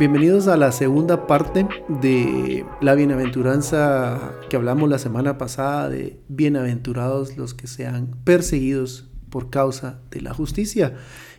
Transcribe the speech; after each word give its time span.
Bienvenidos 0.00 0.48
a 0.48 0.56
la 0.56 0.72
segunda 0.72 1.26
parte 1.26 1.68
de 1.88 2.64
la 2.80 2.94
bienaventuranza 2.94 4.32
que 4.48 4.56
hablamos 4.56 4.88
la 4.88 4.98
semana 4.98 5.36
pasada 5.36 5.90
de 5.90 6.18
bienaventurados 6.28 7.36
los 7.36 7.52
que 7.52 7.66
sean 7.66 8.16
perseguidos 8.24 9.10
por 9.28 9.50
causa 9.50 10.00
de 10.10 10.22
la 10.22 10.32
justicia. 10.32 10.94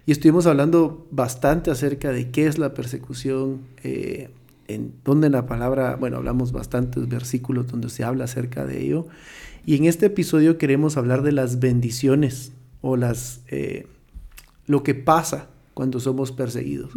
Y 0.06 0.12
estuvimos 0.12 0.46
hablando 0.46 1.08
bastante 1.10 1.72
acerca 1.72 2.12
de 2.12 2.30
qué 2.30 2.46
es 2.46 2.60
la 2.60 2.76
persecución, 2.76 3.62
eh, 3.84 4.30
en 4.68 4.94
donde 5.04 5.30
la 5.30 5.46
palabra, 5.46 5.96
bueno, 5.96 6.18
hablamos 6.18 6.52
bastantes 6.52 7.08
versículos 7.08 7.68
donde 7.68 7.90
se 7.90 8.04
habla 8.04 8.26
acerca 8.26 8.66
de 8.66 8.82
ello. 8.82 9.08
Y 9.66 9.76
en 9.76 9.86
este 9.86 10.08
episodio 10.08 10.58
queremos 10.58 10.98
hablar 10.98 11.24
de 11.24 11.32
las 11.32 11.60
bendiciones 11.60 12.54
o 12.82 12.96
las, 12.96 13.42
eh, 13.48 13.88
lo 14.68 14.84
que 14.84 14.94
pasa 14.94 15.51
cuando 15.74 16.00
somos 16.00 16.32
perseguidos. 16.32 16.92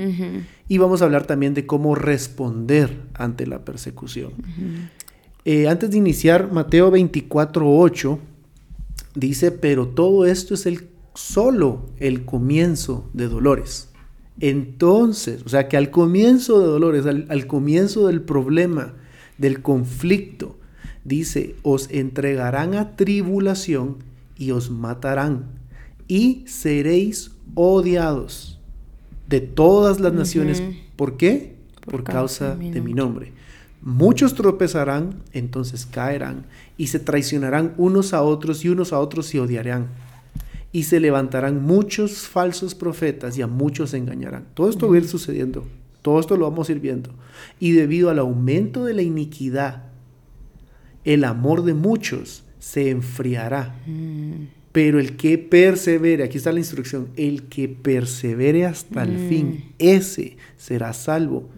Y 0.68 0.78
vamos 0.78 1.02
a 1.02 1.04
hablar 1.04 1.26
también 1.26 1.54
de 1.54 1.66
cómo 1.66 1.94
responder 1.94 3.02
ante 3.14 3.46
la 3.46 3.64
persecución. 3.64 4.32
Eh, 5.44 5.68
antes 5.68 5.90
de 5.90 5.98
iniciar, 5.98 6.52
Mateo 6.52 6.90
24, 6.90 8.18
dice, 9.14 9.52
pero 9.52 9.88
todo 9.88 10.26
esto 10.26 10.54
es 10.54 10.66
el, 10.66 10.88
solo 11.14 11.86
el 11.98 12.24
comienzo 12.24 13.08
de 13.12 13.28
dolores. 13.28 13.90
Entonces, 14.40 15.42
o 15.44 15.48
sea 15.48 15.68
que 15.68 15.76
al 15.76 15.90
comienzo 15.90 16.60
de 16.60 16.66
dolores, 16.66 17.06
al, 17.06 17.26
al 17.28 17.46
comienzo 17.46 18.08
del 18.08 18.22
problema, 18.22 18.94
del 19.38 19.62
conflicto, 19.62 20.56
dice, 21.04 21.54
os 21.62 21.88
entregarán 21.90 22.74
a 22.74 22.96
tribulación 22.96 23.98
y 24.36 24.50
os 24.50 24.70
matarán 24.70 25.44
y 26.08 26.44
seréis 26.46 27.30
odiados 27.54 28.53
de 29.28 29.40
todas 29.40 30.00
las 30.00 30.12
naciones. 30.12 30.62
¿Por 30.96 31.16
qué? 31.16 31.54
Por, 31.84 32.04
causa, 32.04 32.56
de, 32.56 32.80
mi 32.80 32.94
nombre. 32.94 33.32
Muchos 33.82 34.34
tropezarán, 34.34 35.16
entonces 35.32 35.86
caerán, 35.86 36.46
y 36.78 36.86
se 36.86 36.98
traicionarán 36.98 37.74
unos 37.76 38.14
a 38.14 38.22
otros, 38.22 38.64
y 38.64 38.70
unos 38.70 38.92
a 38.92 39.00
otros 39.00 39.26
se 39.26 39.40
odiarán. 39.40 39.88
Y 40.72 40.84
se 40.84 40.98
levantarán 40.98 41.62
muchos 41.62 42.26
falsos 42.26 42.74
profetas, 42.74 43.36
y 43.36 43.42
a 43.42 43.46
muchos 43.46 43.92
engañarán. 43.94 44.46
Todo 44.54 44.70
esto 44.70 44.88
va 44.88 44.94
a 44.94 44.98
ir 44.98 45.06
sucediendo. 45.06 45.64
Todo 46.00 46.20
esto 46.20 46.36
lo 46.36 46.50
vamos 46.50 46.68
a 46.68 46.72
ir 46.72 46.80
viendo. 46.80 47.10
Y 47.60 47.72
debido 47.72 48.10
al 48.10 48.18
aumento 48.18 48.84
de 48.84 48.94
la 48.94 49.02
iniquidad, 49.02 49.84
el 51.04 51.24
amor 51.24 51.62
de 51.64 51.74
muchos 51.74 52.44
se 52.58 52.90
enfriará. 52.90 53.74
Pero 54.74 54.98
el 54.98 55.14
que 55.14 55.38
persevere, 55.38 56.24
aquí 56.24 56.36
está 56.36 56.50
la 56.50 56.58
instrucción, 56.58 57.06
el 57.16 57.44
que 57.44 57.68
persevere 57.68 58.66
hasta 58.66 59.04
el 59.04 59.28
fin, 59.28 59.66
ese 59.78 60.36
será 60.56 60.92
salvo. 60.92 61.48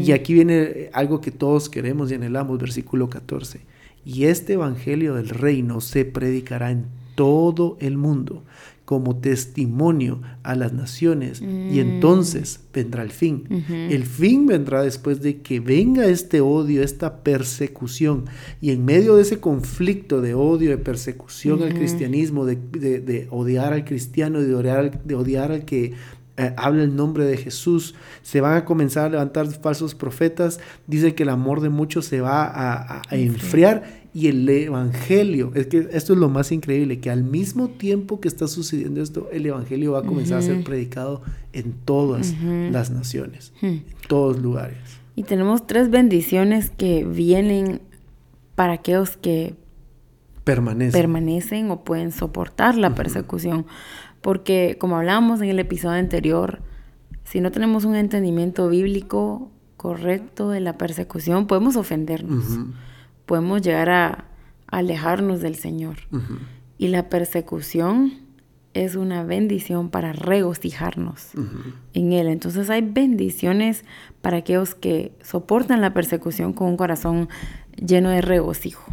Y 0.00 0.10
aquí 0.10 0.34
viene 0.34 0.90
algo 0.92 1.20
que 1.20 1.30
todos 1.30 1.68
queremos 1.68 2.10
y 2.10 2.14
anhelamos, 2.14 2.58
versículo 2.58 3.08
14. 3.08 3.60
Y 4.04 4.24
este 4.24 4.54
evangelio 4.54 5.14
del 5.14 5.28
reino 5.28 5.80
se 5.80 6.04
predicará 6.04 6.72
en 6.72 6.86
todo 7.14 7.76
el 7.78 7.96
mundo 7.96 8.42
como 8.84 9.16
testimonio 9.16 10.20
a 10.42 10.54
las 10.54 10.74
naciones 10.74 11.40
y 11.40 11.44
mm. 11.44 11.78
entonces 11.78 12.60
vendrá 12.72 13.02
el 13.02 13.10
fin. 13.10 13.64
El 13.68 14.04
fin 14.04 14.46
vendrá 14.46 14.82
después 14.82 15.22
de 15.22 15.40
que 15.40 15.60
venga 15.60 16.04
este 16.06 16.42
odio, 16.42 16.82
esta 16.82 17.22
persecución 17.22 18.26
y 18.60 18.72
en 18.72 18.84
medio 18.84 19.16
de 19.16 19.22
ese 19.22 19.40
conflicto 19.40 20.20
de 20.20 20.34
odio, 20.34 20.70
de 20.70 20.78
persecución 20.78 21.62
al 21.62 21.74
cristianismo, 21.74 22.44
de, 22.44 23.28
odiar 23.30 23.72
al 23.72 23.84
cristiano, 23.84 24.40
de 24.40 24.54
odiar, 24.54 25.02
de 25.02 25.14
odiar 25.14 25.50
al 25.50 25.64
que 25.64 25.94
eh, 26.36 26.52
habla 26.56 26.82
el 26.82 26.96
nombre 26.96 27.24
de 27.24 27.36
Jesús, 27.36 27.94
se 28.22 28.40
van 28.40 28.56
a 28.56 28.64
comenzar 28.64 29.06
a 29.06 29.08
levantar 29.08 29.46
falsos 29.46 29.94
profetas, 29.94 30.58
dice 30.88 31.14
que 31.14 31.22
el 31.22 31.28
amor 31.28 31.60
de 31.60 31.68
muchos 31.68 32.06
se 32.06 32.20
va 32.20 32.50
a, 32.52 33.02
enfriar 33.12 34.03
y 34.14 34.28
el 34.28 34.48
evangelio, 34.48 35.50
es 35.56 35.66
que 35.66 35.88
esto 35.90 36.12
es 36.12 36.18
lo 36.18 36.28
más 36.28 36.52
increíble, 36.52 37.00
que 37.00 37.10
al 37.10 37.24
mismo 37.24 37.68
tiempo 37.68 38.20
que 38.20 38.28
está 38.28 38.46
sucediendo 38.46 39.02
esto, 39.02 39.28
el 39.32 39.44
evangelio 39.44 39.92
va 39.92 39.98
a 39.98 40.02
comenzar 40.02 40.38
a 40.38 40.42
ser 40.42 40.62
predicado 40.62 41.20
en 41.52 41.72
todas 41.84 42.32
las 42.70 42.90
naciones, 42.90 43.52
en 43.60 43.84
todos 44.06 44.38
lugares. 44.38 44.78
Y 45.16 45.24
tenemos 45.24 45.66
tres 45.66 45.90
bendiciones 45.90 46.70
que 46.70 47.04
vienen 47.04 47.80
para 48.54 48.74
aquellos 48.74 49.16
que 49.16 49.56
permanecen, 50.44 50.92
permanecen 50.92 51.70
o 51.72 51.82
pueden 51.82 52.12
soportar 52.12 52.76
la 52.76 52.94
persecución. 52.94 53.66
Porque 54.20 54.76
como 54.78 54.96
hablábamos 54.96 55.40
en 55.40 55.48
el 55.48 55.58
episodio 55.58 55.98
anterior, 55.98 56.60
si 57.24 57.40
no 57.40 57.50
tenemos 57.50 57.84
un 57.84 57.96
entendimiento 57.96 58.68
bíblico 58.68 59.50
correcto 59.76 60.50
de 60.50 60.60
la 60.60 60.78
persecución, 60.78 61.46
podemos 61.46 61.76
ofendernos, 61.76 62.44
podemos 63.26 63.62
llegar 63.62 63.90
a, 63.90 64.24
alejarnos 64.66 65.40
del 65.40 65.54
Señor. 65.54 65.98
Y 66.78 66.88
la 66.88 67.08
persecución 67.08 68.14
es 68.72 68.96
una 68.96 69.22
bendición 69.22 69.88
para 69.88 70.12
regocijarnos 70.12 71.30
en 71.92 72.12
Él. 72.12 72.26
Entonces 72.26 72.70
hay 72.70 72.82
bendiciones 72.82 73.84
para 74.20 74.38
aquellos 74.38 74.74
que 74.74 75.12
soportan 75.22 75.80
la 75.80 75.94
persecución 75.94 76.52
con 76.52 76.68
un 76.68 76.76
corazón 76.76 77.28
lleno 77.76 78.10
de 78.10 78.20
regocijo. 78.20 78.92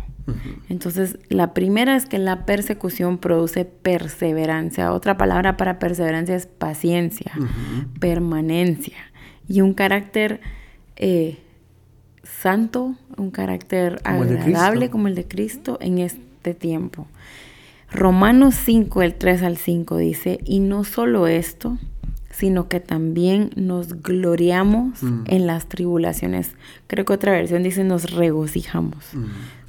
Entonces, 0.69 1.18
la 1.30 1.53
primera 1.53 1.96
es 1.96 2.06
que 2.06 2.19
la 2.19 2.46
persecución 2.46 3.18
produce 3.18 3.66
perseverancia. 3.66 4.94
Otra 4.94 5.18
palabra 5.18 5.58
para 5.58 5.80
perseverancia 5.80 6.36
es 6.36 6.46
paciencia, 6.46 7.34
permanencia 8.00 8.98
y 9.48 9.62
un 9.62 9.74
carácter 9.74 10.40
eh, 10.96 11.40
santo, 12.23 12.95
un 13.17 13.31
carácter 13.31 14.01
agradable 14.03 14.89
como 14.89 15.07
el 15.07 15.15
de 15.15 15.27
Cristo 15.27 15.77
en 15.81 15.99
este 15.99 16.53
tiempo. 16.53 17.07
Romanos 17.91 18.55
5, 18.63 19.01
el 19.01 19.15
3 19.15 19.43
al 19.43 19.57
5 19.57 19.97
dice, 19.97 20.39
y 20.45 20.59
no 20.59 20.83
solo 20.83 21.27
esto, 21.27 21.77
sino 22.29 22.69
que 22.69 22.79
también 22.79 23.51
nos 23.55 24.01
gloriamos 24.01 25.03
mm. 25.03 25.23
en 25.27 25.47
las 25.47 25.67
tribulaciones. 25.67 26.51
Creo 26.87 27.05
que 27.05 27.13
otra 27.13 27.33
versión 27.33 27.63
dice 27.63 27.83
nos 27.83 28.11
regocijamos 28.11 29.13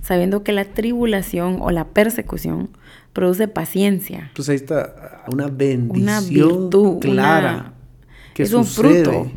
sabiendo 0.02 0.42
que 0.42 0.52
la 0.52 0.64
tribulación 0.64 1.58
o 1.60 1.70
la 1.70 1.86
persecución 1.88 2.68
produce 3.12 3.48
paciencia. 3.48 4.30
Pues 4.34 4.48
ahí 4.48 4.56
está 4.56 5.24
una 5.28 5.46
bendición 5.48 6.70
una 6.74 7.00
clara. 7.00 7.72
es 8.36 8.52
un 8.52 8.66
fruto. 8.66 9.30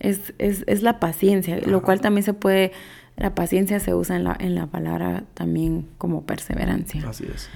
Es, 0.00 0.34
es, 0.38 0.82
la 0.82 1.00
paciencia, 1.00 1.58
lo 1.66 1.82
cual 1.82 2.00
también 2.00 2.22
se 2.22 2.34
puede, 2.34 2.72
la 3.16 3.34
paciencia 3.34 3.80
se 3.80 3.94
usa 3.94 4.16
en 4.16 4.24
la, 4.24 4.36
en 4.38 4.54
la 4.54 4.66
palabra 4.66 5.24
también 5.34 5.86
como 5.98 6.24
perseverancia. 6.24 7.08
Así 7.08 7.24
es. 7.32 7.48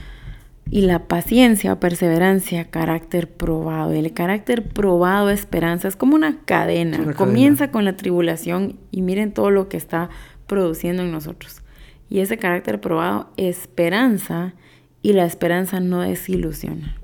Y 0.70 0.82
la 0.82 1.06
paciencia 1.06 1.75
o 1.75 1.80
perseverancia, 1.80 2.70
carácter 2.70 3.28
probado. 3.28 3.94
Y 3.94 3.98
el 3.98 4.12
carácter 4.12 4.69
probado, 4.69 5.28
esperanza, 5.28 5.88
es 5.88 5.97
como 5.97 6.14
una 6.14 6.38
cadena. 6.44 7.12
Comienza 7.14 7.70
con 7.70 7.84
la 7.84 7.97
tribulación 7.97 8.78
y 8.91 9.03
miren 9.03 9.32
todo 9.32 9.50
lo 9.50 9.69
que 9.69 9.76
está 9.76 10.09
produciendo 10.47 11.03
en 11.03 11.12
nosotros. 11.12 11.62
Y 12.09 12.20
ese 12.20 12.38
carácter 12.38 12.80
probado, 12.80 13.30
esperanza, 13.36 14.54
y 15.03 15.12
la 15.12 15.24
esperanza 15.24 15.80
no 15.80 16.00
desilusiona. 16.00 16.97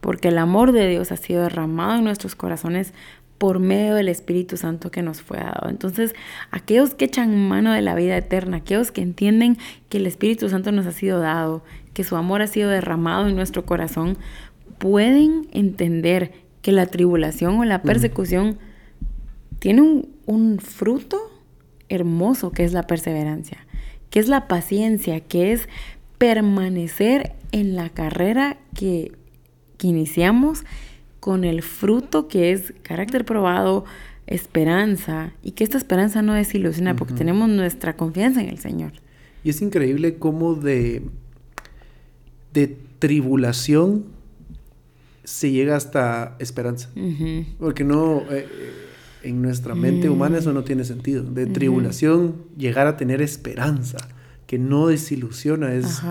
Porque 0.00 0.28
el 0.28 0.38
amor 0.38 0.72
de 0.72 0.88
Dios 0.88 1.12
ha 1.12 1.16
sido 1.16 1.42
derramado 1.42 1.98
en 1.98 2.04
nuestros 2.04 2.34
corazones 2.34 2.94
por 3.40 3.58
medio 3.58 3.96
del 3.96 4.08
Espíritu 4.08 4.56
Santo 4.56 4.92
que 4.92 5.02
nos 5.02 5.22
fue 5.22 5.38
dado. 5.38 5.68
Entonces, 5.68 6.14
aquellos 6.52 6.94
que 6.94 7.06
echan 7.06 7.48
mano 7.48 7.72
de 7.72 7.82
la 7.82 7.96
vida 7.96 8.16
eterna, 8.16 8.58
aquellos 8.58 8.92
que 8.92 9.02
entienden 9.02 9.58
que 9.88 9.98
el 9.98 10.06
Espíritu 10.06 10.48
Santo 10.48 10.70
nos 10.70 10.86
ha 10.86 10.92
sido 10.92 11.18
dado, 11.18 11.64
que 11.92 12.04
su 12.04 12.16
amor 12.16 12.42
ha 12.42 12.46
sido 12.46 12.70
derramado 12.70 13.26
en 13.26 13.34
nuestro 13.34 13.66
corazón, 13.66 14.16
pueden 14.78 15.48
entender 15.52 16.32
que 16.62 16.70
la 16.70 16.86
tribulación 16.86 17.58
o 17.58 17.64
la 17.64 17.82
persecución 17.82 18.58
tiene 19.58 19.82
un, 19.82 20.08
un 20.26 20.58
fruto 20.58 21.18
hermoso 21.88 22.52
que 22.52 22.64
es 22.64 22.72
la 22.72 22.86
perseverancia 22.86 23.66
que 24.10 24.18
es 24.18 24.28
la 24.28 24.48
paciencia, 24.48 25.20
que 25.20 25.52
es 25.52 25.68
permanecer 26.18 27.32
en 27.52 27.76
la 27.76 27.88
carrera 27.88 28.58
que, 28.74 29.12
iniciamos 29.82 30.64
con 31.20 31.44
el 31.44 31.62
fruto 31.62 32.28
que 32.28 32.52
es 32.52 32.74
carácter 32.82 33.24
probado, 33.24 33.84
esperanza, 34.26 35.32
y 35.42 35.52
que 35.52 35.64
esta 35.64 35.78
esperanza 35.78 36.22
no 36.22 36.34
desilusiona 36.34 36.96
porque 36.96 37.14
tenemos 37.14 37.48
nuestra 37.48 37.96
confianza 37.96 38.40
en 38.42 38.48
el 38.48 38.58
Señor. 38.58 38.92
Y 39.44 39.50
es 39.50 39.62
increíble 39.62 40.16
cómo 40.16 40.54
de, 40.54 41.02
de 42.52 42.76
tribulación 42.98 44.04
se 45.24 45.50
llega 45.50 45.76
hasta 45.76 46.36
esperanza. 46.38 46.90
Porque 47.58 47.84
no, 47.84 48.22
eh, 48.30 48.46
en 49.22 49.42
nuestra 49.42 49.74
mente 49.74 50.08
humana 50.08 50.38
eso 50.38 50.52
no 50.52 50.64
tiene 50.64 50.84
sentido. 50.84 51.22
De 51.22 51.46
tribulación 51.46 52.36
llegar 52.56 52.86
a 52.86 52.96
tener 52.96 53.22
esperanza, 53.22 53.98
que 54.46 54.58
no 54.58 54.88
desilusiona, 54.88 55.74
es, 55.74 56.02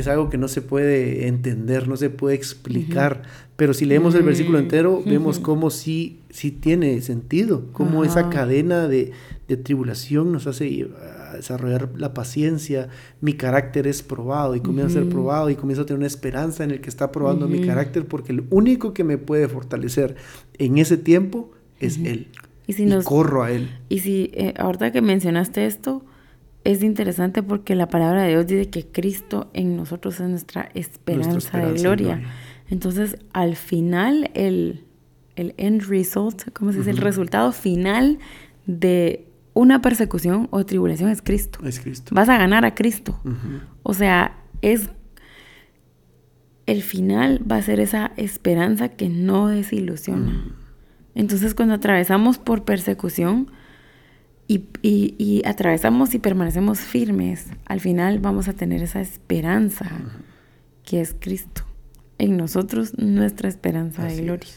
es 0.00 0.08
algo 0.08 0.30
que 0.30 0.38
no 0.38 0.48
se 0.48 0.62
puede 0.62 1.26
entender, 1.28 1.88
no 1.88 1.96
se 1.96 2.10
puede 2.10 2.34
explicar. 2.34 3.22
Pero 3.56 3.74
si 3.74 3.84
leemos 3.84 4.14
el 4.14 4.22
versículo 4.22 4.58
entero, 4.58 5.02
vemos 5.04 5.40
cómo 5.40 5.70
sí, 5.70 6.20
sí 6.30 6.52
tiene 6.52 7.00
sentido, 7.00 7.72
cómo 7.72 8.04
esa 8.04 8.30
cadena 8.30 8.86
de, 8.86 9.12
de, 9.48 9.56
tribulación 9.56 10.30
nos 10.30 10.46
hace 10.46 10.88
desarrollar 11.34 11.90
la 11.96 12.14
paciencia, 12.14 12.88
mi 13.20 13.32
carácter 13.32 13.86
es 13.86 14.02
probado 14.02 14.54
y 14.54 14.60
comienza 14.60 14.98
a 14.98 15.02
ser 15.02 15.10
probado 15.10 15.50
y 15.50 15.56
comienzo 15.56 15.82
a 15.82 15.86
tener 15.86 15.98
una 15.98 16.06
esperanza 16.06 16.62
en 16.62 16.70
el 16.70 16.80
que 16.80 16.88
está 16.88 17.10
probando 17.10 17.48
mi 17.48 17.66
carácter, 17.66 18.06
porque 18.06 18.32
el 18.32 18.44
único 18.50 18.94
que 18.94 19.02
me 19.02 19.18
puede 19.18 19.48
fortalecer 19.48 20.14
en 20.58 20.78
ese 20.78 20.96
tiempo 20.96 21.50
es 21.80 21.98
Él. 21.98 22.28
Y, 22.66 22.74
si 22.74 22.86
nos, 22.86 23.04
corro 23.04 23.42
a 23.42 23.50
Él. 23.50 23.70
Y 23.88 24.00
si, 24.00 24.30
eh, 24.34 24.54
ahorita 24.56 24.92
que 24.92 25.00
mencionaste 25.02 25.66
esto, 25.66 26.04
es 26.64 26.82
interesante 26.82 27.42
porque 27.42 27.74
la 27.74 27.88
palabra 27.88 28.22
de 28.22 28.30
Dios 28.30 28.46
dice 28.46 28.68
que 28.68 28.86
Cristo 28.86 29.50
en 29.54 29.76
nosotros 29.76 30.20
es 30.20 30.28
nuestra 30.28 30.68
esperanza, 30.74 31.58
de 31.58 31.72
gloria. 31.74 32.22
Entonces, 32.68 33.16
al 33.32 33.56
final, 33.56 34.30
el, 34.34 34.84
el 35.36 35.54
end 35.56 35.82
result, 35.88 36.50
¿cómo 36.52 36.72
se 36.72 36.78
dice? 36.78 36.90
El 36.90 36.98
resultado 36.98 37.52
final 37.52 38.18
de 38.66 39.26
una 39.54 39.80
persecución 39.80 40.48
o 40.50 40.64
tribulación 40.66 41.10
es 41.10 41.22
Cristo. 41.22 41.60
Es 41.64 41.80
Cristo. 41.80 42.14
Vas 42.14 42.28
a 42.28 42.36
ganar 42.36 42.64
a 42.64 42.74
Cristo. 42.74 43.18
O 43.82 43.94
sea, 43.94 44.36
es 44.60 44.90
el 46.66 46.82
final 46.82 47.40
va 47.50 47.56
a 47.56 47.62
ser 47.62 47.80
esa 47.80 48.12
esperanza 48.16 48.90
que 48.90 49.08
no 49.08 49.48
desilusiona. 49.48 50.54
Entonces, 51.14 51.54
cuando 51.54 51.74
atravesamos 51.74 52.36
por 52.36 52.64
persecución, 52.64 53.50
y, 54.48 55.42
atravesamos 55.44 56.14
y 56.14 56.18
permanecemos 56.18 56.80
firmes, 56.80 57.46
al 57.66 57.80
final 57.80 58.18
vamos 58.18 58.48
a 58.48 58.54
tener 58.54 58.82
esa 58.82 59.00
esperanza 59.00 59.90
que 60.84 61.00
es 61.00 61.14
Cristo. 61.18 61.62
En 62.16 62.36
nosotros 62.36 62.98
nuestra 62.98 63.48
esperanza 63.48 64.04
de 64.04 64.22
gloria. 64.22 64.50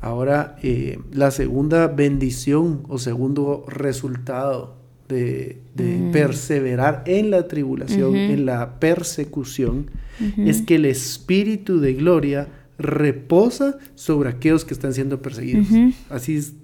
Ahora, 0.00 0.56
eh, 0.62 0.98
la 1.12 1.30
segunda 1.30 1.88
bendición 1.88 2.82
o 2.88 2.98
segundo 2.98 3.64
resultado 3.66 4.76
de, 5.08 5.62
mm. 5.76 6.12
perseverar 6.12 7.02
en 7.06 7.30
la 7.30 7.48
tribulación, 7.48 8.14
en 8.16 8.46
la 8.46 8.78
persecución, 8.78 9.90
es 10.38 10.62
que 10.62 10.76
el 10.76 10.86
Espíritu 10.86 11.78
de 11.78 11.94
gloria 11.94 12.48
reposa 12.78 13.78
sobre 13.94 14.30
aquellos 14.30 14.64
que 14.64 14.74
están 14.74 14.92
siendo 14.94 15.20
perseguidos. 15.20 15.66
Así 16.08 16.36
es, 16.36 16.54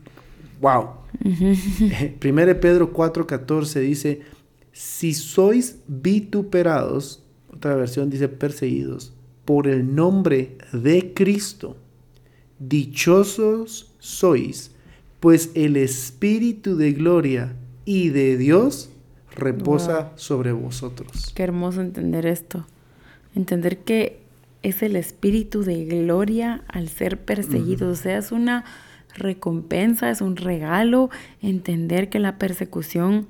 wow. 0.63 0.89
Primero 2.19 2.59
Pedro 2.59 2.93
4:14 2.93 3.81
dice, 3.81 4.23
si 4.73 5.13
sois 5.13 5.81
vituperados, 5.87 7.23
otra 7.53 7.75
versión 7.75 8.09
dice 8.09 8.29
perseguidos, 8.29 9.13
por 9.45 9.67
el 9.69 9.95
nombre 9.95 10.57
de 10.73 11.13
Cristo, 11.13 11.77
dichosos 12.59 13.93
sois, 13.99 14.71
pues 15.21 15.51
el 15.55 15.77
Espíritu 15.77 16.77
de 16.77 16.93
gloria 16.93 17.55
y 17.85 18.09
de 18.09 18.39
Dios 18.39 18.91
reposa 19.35 20.13
sobre 20.17 20.53
vosotros. 20.53 21.33
Qué 21.35 21.43
hermoso 21.43 21.81
entender 21.81 22.27
esto. 22.27 22.67
Entender 23.35 23.79
que 23.79 24.21
es 24.63 24.83
el 24.83 24.97
Espíritu 24.97 25.63
de 25.63 25.85
gloria 25.85 26.65
al 26.69 26.89
ser 26.89 27.19
perseguido. 27.19 27.91
O 27.91 27.95
sea, 27.95 28.19
es 28.19 28.31
una 28.31 28.65
recompensa, 29.15 30.11
es 30.11 30.21
un 30.21 30.37
regalo 30.37 31.11
entender 31.41 32.09
que 32.09 32.19
la 32.19 32.39
persecución 32.39 33.27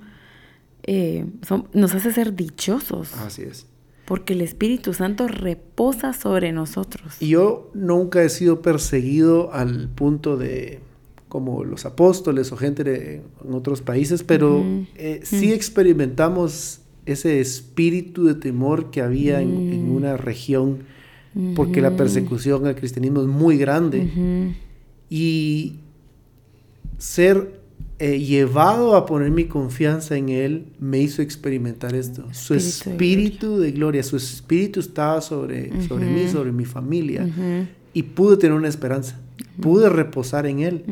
eh, 0.84 1.26
nos 1.72 1.94
hace 1.94 2.12
ser 2.12 2.34
dichosos. 2.34 3.14
Así 3.14 3.42
es. 3.42 3.66
Porque 4.04 4.32
el 4.32 4.40
Espíritu 4.40 4.94
Santo 4.94 5.28
reposa 5.28 6.12
sobre 6.12 6.52
nosotros. 6.52 7.16
Y 7.20 7.28
yo 7.28 7.70
nunca 7.72 8.22
he 8.22 8.28
sido 8.28 8.60
perseguido 8.60 9.52
al 9.52 9.88
punto 9.88 10.36
de 10.36 10.80
como 11.28 11.64
los 11.64 11.86
apóstoles 11.86 12.52
o 12.52 12.58
gente 12.58 13.22
en 13.42 13.54
otros 13.54 13.80
países, 13.80 14.22
pero 14.22 14.62
eh, 14.96 15.20
sí 15.22 15.50
experimentamos 15.50 16.80
ese 17.06 17.40
espíritu 17.40 18.26
de 18.26 18.34
temor 18.34 18.90
que 18.90 19.00
había 19.00 19.40
en, 19.40 19.90
una 19.90 20.18
región, 20.18 20.80
porque 21.56 21.80
la 21.80 21.96
persecución 21.96 22.66
al 22.66 22.74
cristianismo 22.74 23.22
es 23.22 23.28
muy 23.28 23.56
grande. 23.56 24.54
Y 25.14 25.74
ser 26.96 27.60
eh, 27.98 28.18
llevado 28.18 28.96
a 28.96 29.04
poner 29.04 29.30
mi 29.30 29.44
confianza 29.44 30.16
en 30.16 30.30
Él 30.30 30.64
me 30.80 31.00
hizo 31.00 31.20
experimentar 31.20 31.94
esto. 31.94 32.26
su 32.32 32.54
espíritu 32.54 33.58
de 33.58 33.72
gloria. 33.72 34.02
su 34.02 34.16
espíritu 34.16 34.80
estaba 34.80 35.20
sobre, 35.20 35.70
sobre 35.86 36.06
mí, 36.06 36.28
sobre 36.28 36.50
mi 36.50 36.64
familia. 36.64 37.28
Y 37.92 38.04
pude 38.04 38.38
tener 38.38 38.56
una 38.56 38.68
esperanza. 38.68 39.20
Pude 39.60 39.90
reposar 39.90 40.46
en 40.46 40.60
Él. 40.60 40.84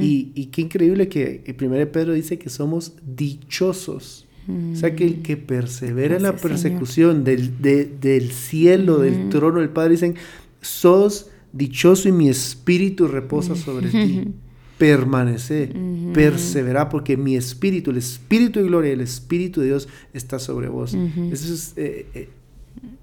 y, 0.00 0.46
qué 0.46 0.62
increíble 0.62 1.08
que 1.08 1.42
el 1.44 1.54
primer 1.54 1.92
Pedro 1.92 2.14
dice 2.14 2.38
que 2.38 2.48
somos 2.48 2.94
dichosos. 3.04 4.26
O 4.48 4.74
sea, 4.74 4.96
que 4.96 5.04
el 5.04 5.20
que 5.20 5.36
persevera 5.36 6.16
en 6.16 6.22
la 6.22 6.34
persecución 6.34 7.24
del, 7.24 7.60
del, 7.60 8.30
cielo, 8.30 9.00
del 9.00 9.28
trono 9.28 9.60
del 9.60 9.68
Padre, 9.68 9.90
dicen, 9.90 10.14
sos 10.62 11.28
dichoso 11.52 12.08
y 12.08 12.12
mi 12.12 12.28
espíritu 12.28 13.08
reposa 13.08 13.56
sobre 13.56 13.88
ti. 13.88 14.28
Permanece, 14.78 15.70
persevera, 16.12 16.90
porque 16.90 17.16
mi 17.16 17.34
espíritu, 17.34 17.92
el 17.92 17.96
espíritu 17.96 18.60
de 18.60 18.66
gloria, 18.66 18.92
el 18.92 19.00
espíritu 19.00 19.62
de 19.62 19.68
Dios 19.68 19.88
está 20.12 20.38
sobre 20.38 20.68
vos. 20.68 20.92
Eso 20.92 21.54
es, 21.54 21.72
eh, 21.76 22.06
eh, 22.12 22.28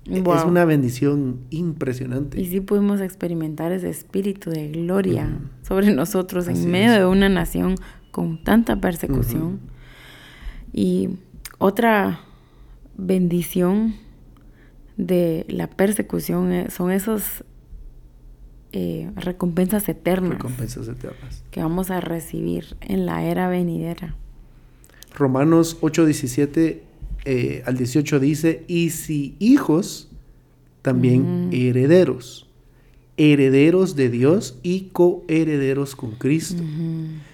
es 0.06 0.44
una 0.44 0.66
bendición 0.66 1.40
impresionante. 1.50 2.40
Y 2.40 2.46
sí 2.46 2.62
pudimos 2.62 3.02
experimentar 3.02 3.72
ese 3.72 3.90
espíritu 3.90 4.52
de 4.52 4.70
gloria 4.70 5.40
sobre 5.64 5.92
nosotros 5.96 6.48
en 6.48 6.70
medio 6.70 6.92
de 6.92 7.06
una 7.08 7.28
nación 7.28 7.76
con 8.12 8.44
tanta 8.44 8.80
persecución. 8.80 9.60
Y 10.74 11.10
otra 11.58 12.20
bendición 12.98 13.96
de 14.98 15.46
la 15.50 15.68
persecución 15.68 16.52
eh, 16.52 16.68
son 16.70 16.92
esos 16.92 17.44
eh, 18.74 19.12
recompensas 19.16 19.88
eternas. 19.88 20.34
Recompensas 20.34 20.88
eternas. 20.88 21.44
Que 21.52 21.62
vamos 21.62 21.92
a 21.92 22.02
recibir 22.02 22.76
en 22.82 23.06
la 23.06 23.24
era 23.24 23.48
venidera. 23.48 24.16
Romanos 25.16 25.78
8, 25.82 26.06
17 26.06 26.84
eh, 27.26 27.64
al 27.66 27.78
18 27.78 28.20
dice, 28.20 28.66
y 28.68 28.90
si 28.90 29.36
hijos, 29.40 30.10
también 30.82 31.50
herederos, 31.54 32.50
herederos 33.16 33.96
de 33.96 34.10
Dios 34.10 34.60
y 34.64 34.90
coherederos 34.92 35.96
con 35.96 36.12
Cristo. 36.12 36.62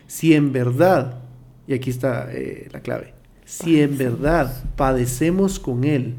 Si 0.05 0.33
en 0.35 0.51
verdad, 0.51 1.21
y 1.67 1.73
aquí 1.73 1.89
está 1.89 2.31
eh, 2.31 2.67
la 2.71 2.81
clave, 2.81 3.13
si 3.45 3.81
en 3.81 3.97
verdad 3.97 4.63
padecemos 4.75 5.59
con 5.59 5.83
Él, 5.83 6.15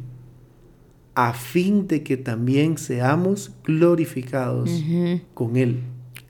a 1.15 1.33
fin 1.33 1.87
de 1.87 2.03
que 2.03 2.17
también 2.17 2.79
seamos 2.79 3.53
glorificados 3.65 4.71
con 5.35 5.57
Él. 5.57 5.81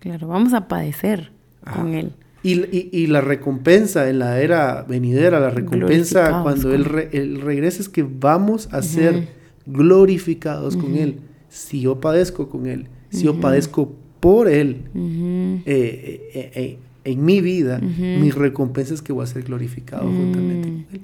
Claro, 0.00 0.28
vamos 0.28 0.54
a 0.54 0.68
padecer 0.68 1.32
con 1.74 1.94
Él. 1.94 2.14
Y, 2.42 3.06
la 3.08 3.20
recompensa 3.20 4.08
en 4.08 4.18
la 4.18 4.40
era 4.40 4.82
venidera, 4.82 5.40
la 5.40 5.50
recompensa 5.50 6.42
cuando 6.42 6.72
él, 6.72 6.84
regresa 6.86 7.82
es 7.82 7.90
que 7.90 8.02
vamos 8.02 8.68
a 8.72 8.80
ser 8.80 9.28
glorificados 9.66 10.76
con 10.76 10.96
Él. 10.96 11.20
Si 11.50 11.82
yo 11.82 12.00
padezco 12.00 12.48
con 12.48 12.66
Él, 12.66 12.88
si 13.10 13.24
yo 13.24 13.38
padezco 13.40 13.94
por 14.20 14.48
Él 14.48 14.84
eh, 14.94 16.30
eh, 16.34 16.52
eh, 16.54 16.78
en 17.04 17.24
mi 17.24 17.42
vida, 17.42 17.78
mi 17.78 18.30
recompensa 18.30 18.94
es 18.94 19.02
que 19.02 19.12
voy 19.12 19.24
a 19.24 19.26
ser 19.26 19.42
glorificado 19.42 20.04
juntamente 20.04 20.68
con 20.68 20.86
Él. 20.92 21.00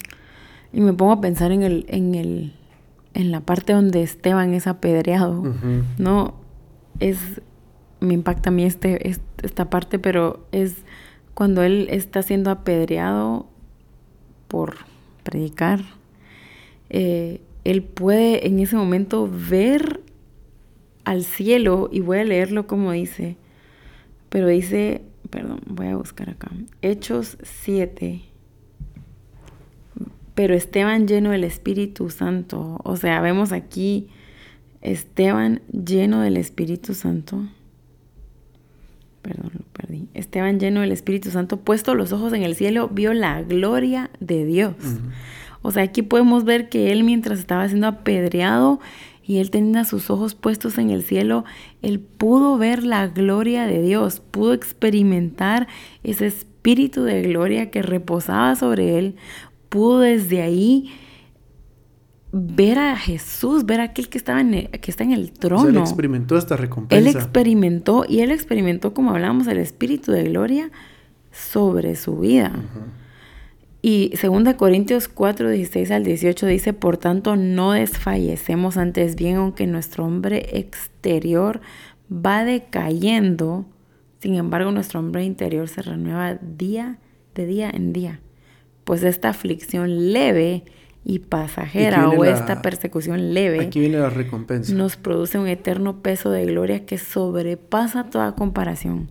Y 0.73 0.81
me 0.81 0.95
pongo 0.95 1.13
a 1.13 1.21
pensar 1.21 1.53
en 1.53 1.63
el, 1.63 1.85
en 1.89 2.15
el 2.15 2.53
en 3.17 3.33
la 3.33 3.41
parte 3.41 3.73
donde 3.73 4.03
Esteban 4.03 4.53
es 4.53 4.67
apedreado, 4.67 5.43
¿no? 5.97 6.35
Es, 7.01 7.41
me 7.99 8.13
impacta 8.13 8.51
a 8.51 8.53
mí 8.53 8.65
este, 8.65 9.11
esta 9.43 9.71
parte, 9.71 9.99
pero 9.99 10.47
es 10.53 10.85
cuando 11.33 11.63
él 11.63 11.89
está 11.91 12.21
siendo 12.21 12.51
apedreado 12.51 13.49
por 14.49 14.77
predicar, 15.23 15.81
eh, 16.91 17.41
él 17.65 17.83
puede 17.83 18.47
en 18.47 18.61
ese 18.61 18.77
momento 18.77 19.31
ver 19.33 20.03
al 21.05 21.25
cielo, 21.25 21.89
y 21.91 22.01
voy 22.01 22.19
a 22.19 22.25
leerlo 22.25 22.67
como 22.67 22.93
dice, 22.93 23.39
pero 24.29 24.47
dice, 24.49 25.01
perdón, 25.31 25.61
voy 25.67 25.87
a 25.87 25.97
buscar 25.97 26.29
acá, 26.29 26.51
Hechos 26.83 27.39
7, 27.43 28.21
pero 30.37 30.55
Esteban 30.55 31.09
lleno 31.09 31.31
del 31.31 31.45
Espíritu 31.45 32.11
Santo. 32.11 32.79
O 32.85 32.97
sea, 32.97 33.23
vemos 33.23 33.53
aquí 33.53 34.09
Esteban 34.83 35.63
lleno 35.73 36.21
del 36.21 36.37
Espíritu 36.37 36.93
Santo. 36.93 37.43
Perdón, 39.23 39.53
lo 39.55 39.65
perdí. 39.73 40.09
Esteban 40.13 40.61
lleno 40.61 40.83
del 40.83 40.93
Espíritu 40.93 41.31
Santo, 41.31 41.57
puesto 41.57 41.95
los 41.95 42.13
ojos 42.13 42.35
en 42.35 42.43
el 42.43 42.55
cielo, 42.55 42.89
vio 42.89 43.15
la 43.15 43.43
gloria 43.43 44.11
de 44.21 44.45
Dios. 44.45 44.77
O 45.63 45.71
sea, 45.71 45.85
aquí 45.85 46.03
podemos 46.03 46.45
ver 46.45 46.69
que 46.69 46.93
él 46.93 47.03
mientras 47.03 47.39
estaba 47.39 47.67
siendo 47.67 47.87
apedreado 47.87 48.79
y 49.27 49.39
él 49.39 49.51
tenía 49.51 49.85
sus 49.85 50.11
ojos 50.11 50.35
puestos 50.35 50.77
en 50.77 50.91
el 50.91 51.03
cielo, 51.03 51.47
él 51.81 51.99
pudo 51.99 52.59
ver 52.59 52.85
la 52.85 53.09
gloria 53.09 53.67
de 53.67 53.81
Dios, 53.81 54.21
pudo 54.21 54.53
experimentar 54.53 55.67
ese 56.05 56.27
espíritu 56.27 57.03
de 57.03 57.23
gloria 57.23 57.71
que 57.71 57.83
reposaba 57.83 58.55
sobre 58.55 58.99
él, 58.99 59.17
pudo 59.77 60.01
desde 60.01 60.41
ahí 60.41 60.91
ver 62.33 62.79
a 62.79 62.97
Jesús, 62.97 63.67
ver 63.67 63.81
a 63.81 63.85
aquel 63.85 64.09
que, 64.09 64.17
estaba 64.17 64.41
en 64.41 64.69
que 64.69 64.91
está 64.91 65.05
en 65.05 65.13
el 65.13 65.33
trono. 65.33 65.69
él 65.69 65.77
experimentó 65.77 66.39
esta 66.39 66.57
recompensa. 66.57 66.99
Él 66.99 67.15
experimentó, 67.15 68.07
y 68.09 68.21
él 68.21 68.31
experimentó, 68.31 68.95
como 68.95 69.11
hablábamos, 69.11 69.47
el 69.49 69.59
espíritu 69.59 70.13
de 70.13 70.25
gloria 70.25 70.71
sobre 71.31 71.95
su 71.95 72.19
vida. 72.19 72.53
Y 73.83 74.13
2 74.21 74.55
Corintios 74.55 75.09
4, 75.09 75.51
16 75.51 75.91
al 75.91 76.05
18 76.05 76.47
dice, 76.47 76.73
por 76.73 76.97
tanto 76.97 77.37
no 77.37 77.73
desfallecemos 77.73 78.79
antes 78.79 79.15
bien, 79.15 79.37
aunque 79.37 79.67
nuestro 79.67 80.07
hombre 80.07 80.59
exterior 80.59 81.61
va 82.11 82.45
decayendo, 82.45 83.67
sin 84.21 84.37
embargo 84.37 84.73
nuestro 84.73 85.01
hombre 85.01 85.25
interior 85.25 85.69
se 85.69 85.83
renueva 85.83 86.35
día 86.35 86.99
de 87.35 87.47
día 87.47 87.71
en 87.71 87.93
día. 87.93 88.21
Pues 88.87 89.03
esta 89.03 89.31
aflicción 89.31 90.13
leve 90.13 90.63
y 91.05 91.19
pasajera 91.19 92.09
o 92.09 92.25
esta 92.25 92.63
persecución 92.63 93.35
leve 93.35 93.61
aquí 93.61 93.81
viene 93.81 93.99
la 93.99 94.11
recompensa. 94.11 94.73
nos 94.73 94.97
produce 94.97 95.39
un 95.39 95.49
eterno 95.49 96.03
peso 96.03 96.31
de 96.31 96.47
gloria 96.47 96.87
que 96.87 96.97
sobrepasa 96.97 98.05
toda 98.05 98.37
comparación. 98.37 99.09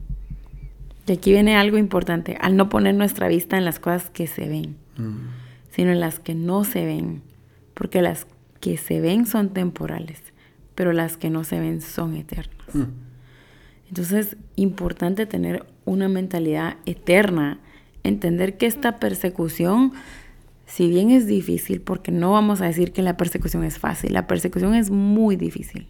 Y 1.08 1.12
aquí 1.12 1.32
viene 1.34 1.58
algo 1.58 1.78
importante, 1.78 2.38
al 2.40 2.56
no 2.56 2.70
poner 2.70 2.96
nuestra 2.96 3.28
vista 3.28 3.58
en 3.58 3.66
las 3.66 3.80
cosas 3.80 4.10
que 4.10 4.28
se 4.28 4.48
ven, 4.48 4.78
mm. 4.96 5.18
sino 5.72 5.92
en 5.92 6.00
las 6.00 6.20
que 6.20 6.36
no 6.36 6.64
se 6.64 6.86
ven, 6.86 7.22
porque 7.74 8.02
las 8.02 8.28
que 8.62 8.78
se 8.78 9.02
ven 9.02 9.28
son 9.28 9.50
temporales, 9.50 10.22
pero 10.74 10.94
las 10.94 11.18
que 11.18 11.30
no 11.30 11.44
se 11.44 11.60
ven 11.60 11.82
son 11.82 12.16
eternas. 12.16 12.74
Mm. 12.74 12.86
Entonces, 13.90 14.38
importante 14.56 15.26
tener 15.26 15.66
una 15.84 16.08
mentalidad 16.08 16.78
eterna, 16.86 17.60
entender 18.08 18.58
que 18.58 18.66
esta 18.66 18.98
persecución 18.98 19.94
si 20.66 20.90
bien 20.90 21.12
es 21.12 21.28
difícil, 21.28 21.82
porque 21.82 22.12
no 22.12 22.32
vamos 22.32 22.62
a 22.62 22.66
decir 22.66 22.92
que 22.92 23.02
la 23.02 23.18
persecución 23.18 23.64
es 23.64 23.80
fácil, 23.80 24.14
la 24.14 24.28
persecución 24.28 24.74
es 24.74 24.90
muy 24.90 25.36
difícil. 25.36 25.88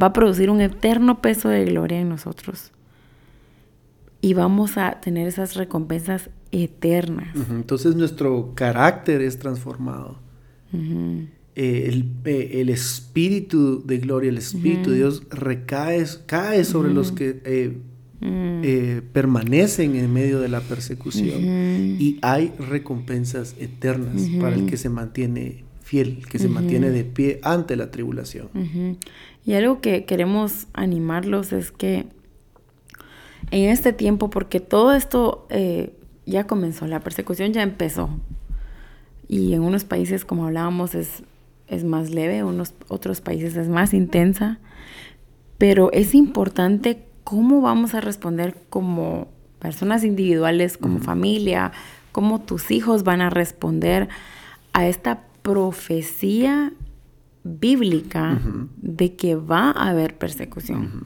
Va 0.00 0.08
a 0.08 0.12
producir 0.12 0.50
un 0.50 0.60
eterno 0.60 1.20
peso 1.20 1.48
de 1.48 1.64
gloria 1.64 2.00
en 2.00 2.08
nosotros. 2.08 2.72
Y 4.20 4.34
vamos 4.34 4.76
a 4.78 5.00
tener 5.00 5.26
esas 5.26 5.54
recompensas 5.54 6.30
eternas. 6.52 7.34
Entonces 7.50 7.96
nuestro 7.96 8.52
carácter 8.54 9.20
es 9.20 9.38
transformado. 9.38 10.18
Eh, 10.72 12.04
eh, 12.24 12.50
el, 12.60 12.68
espíritu 12.68 13.82
de 13.84 13.98
gloria, 13.98 14.30
el 14.30 14.38
espíritu 14.38 14.90
de 14.90 14.96
Dios 14.96 15.22
recae, 15.30 16.04
cae 16.26 16.64
sobre 16.64 16.92
los 16.92 17.10
que 17.12 17.40
eh, 17.44 17.78
Mm. 18.20 18.62
Eh, 18.64 19.02
permanecen 19.12 19.94
en 19.94 20.12
medio 20.12 20.40
de 20.40 20.48
la 20.48 20.60
persecución 20.60 21.40
y 22.00 22.18
hay 22.20 22.52
recompensas 22.58 23.54
eternas 23.60 24.22
para 24.40 24.56
el 24.56 24.66
que 24.66 24.76
se 24.76 24.88
mantiene 24.88 25.62
fiel, 25.82 26.26
que 26.28 26.40
se 26.40 26.48
mantiene 26.48 26.90
de 26.90 27.04
pie 27.04 27.38
ante 27.44 27.76
la 27.76 27.92
tribulación. 27.92 28.48
Y 29.46 29.52
algo 29.52 29.80
que 29.80 30.04
queremos 30.04 30.66
animarlos 30.72 31.52
es 31.52 31.70
que 31.70 32.06
en 33.52 33.70
este 33.70 33.92
tiempo, 33.92 34.30
porque 34.30 34.58
todo 34.60 34.92
esto 34.92 35.46
eh, 35.48 35.94
ya 36.26 36.46
comenzó, 36.46 36.86
la 36.86 37.00
persecución 37.00 37.52
ya 37.52 37.62
empezó, 37.62 38.10
y 39.28 39.52
en 39.52 39.62
unos 39.62 39.84
países, 39.84 40.24
como 40.24 40.46
hablábamos, 40.46 40.94
es, 40.94 41.22
es 41.68 41.84
más 41.84 42.10
leve, 42.10 42.38
en 42.38 42.46
unos 42.46 42.74
otros 42.88 43.20
países 43.20 43.56
es 43.56 43.68
más 43.68 43.94
intensa, 43.94 44.58
pero 45.56 45.92
es 45.92 46.14
importante 46.14 47.07
¿cómo 47.28 47.60
vamos 47.60 47.92
a 47.92 48.00
responder 48.00 48.56
como 48.70 49.28
personas 49.58 50.02
individuales, 50.02 50.78
como 50.78 50.98
familia? 50.98 51.72
¿Cómo 52.10 52.40
tus 52.40 52.70
hijos 52.70 53.04
van 53.04 53.20
a 53.20 53.28
responder 53.28 54.08
a 54.72 54.86
esta 54.88 55.24
profecía 55.42 56.72
bíblica 57.44 58.40
de 58.78 59.14
que 59.14 59.34
va 59.34 59.72
a 59.72 59.90
haber 59.90 60.16
persecución? 60.16 61.04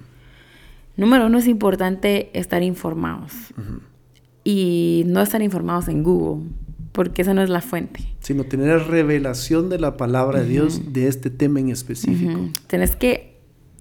Número 0.96 1.26
uno, 1.26 1.38
es 1.38 1.48
importante 1.48 2.30
estar 2.38 2.62
informados. 2.62 3.32
Y 4.44 5.02
no 5.06 5.22
estar 5.22 5.42
informados 5.42 5.88
en 5.88 6.04
Google, 6.04 6.50
porque 6.92 7.22
esa 7.22 7.34
no 7.34 7.42
es 7.42 7.50
la 7.50 7.62
fuente. 7.62 8.14
Sino 8.20 8.44
tener 8.44 8.86
revelación 8.86 9.68
de 9.68 9.80
la 9.80 9.96
palabra 9.96 10.38
de 10.38 10.46
Dios 10.46 10.92
de 10.92 11.08
este 11.08 11.30
tema 11.30 11.58
en 11.58 11.70
específico. 11.70 12.48
Tienes 12.68 12.94
que 12.94 13.31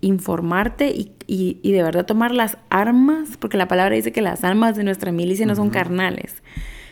informarte 0.02 0.94
y, 1.28 1.72
de 1.72 1.84
verdad 1.84 2.06
tomar 2.06 2.32
las 2.32 2.58
armas, 2.70 3.38
porque 3.38 3.58
la 3.58 3.68
palabra 3.68 3.96
dice 3.96 4.12
que 4.12 4.22
las 4.22 4.44
armas 4.44 4.76
de 4.76 4.84
nuestra 4.84 5.12
milicia 5.12 5.46
no 5.46 5.56
son 5.56 5.70
carnales. 5.70 6.44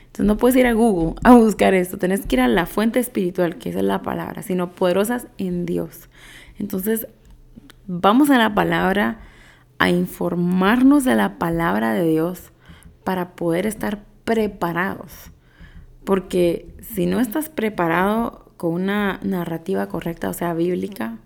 Entonces 0.05 0.25
no 0.25 0.37
puedes 0.37 0.55
ir 0.55 0.67
a 0.67 0.73
Google 0.73 1.15
a 1.23 1.35
buscar 1.35 1.73
esto, 1.73 1.97
tenés 1.97 2.25
que 2.25 2.37
ir 2.37 2.41
a 2.41 2.47
la 2.47 2.65
fuente 2.65 2.99
espiritual, 2.99 3.57
que 3.57 3.69
es 3.69 3.75
la 3.75 4.01
palabra, 4.01 4.41
sino 4.43 4.71
poderosas 4.71 5.27
en 5.37 5.65
Dios. 5.65 6.09
Entonces, 6.57 7.07
vamos 7.87 8.29
a 8.29 8.37
la 8.37 8.53
palabra, 8.53 9.19
a 9.77 9.89
informarnos 9.89 11.03
de 11.03 11.15
la 11.15 11.37
palabra 11.37 11.93
de 11.93 12.05
Dios 12.05 12.51
para 13.03 13.35
poder 13.35 13.65
estar 13.65 14.03
preparados. 14.23 15.31
Porque 16.03 16.73
si 16.81 17.05
no 17.05 17.19
estás 17.19 17.49
preparado 17.49 18.51
con 18.57 18.73
una 18.73 19.19
narrativa 19.23 19.87
correcta, 19.87 20.29
o 20.29 20.33
sea, 20.33 20.53
bíblica, 20.53 21.17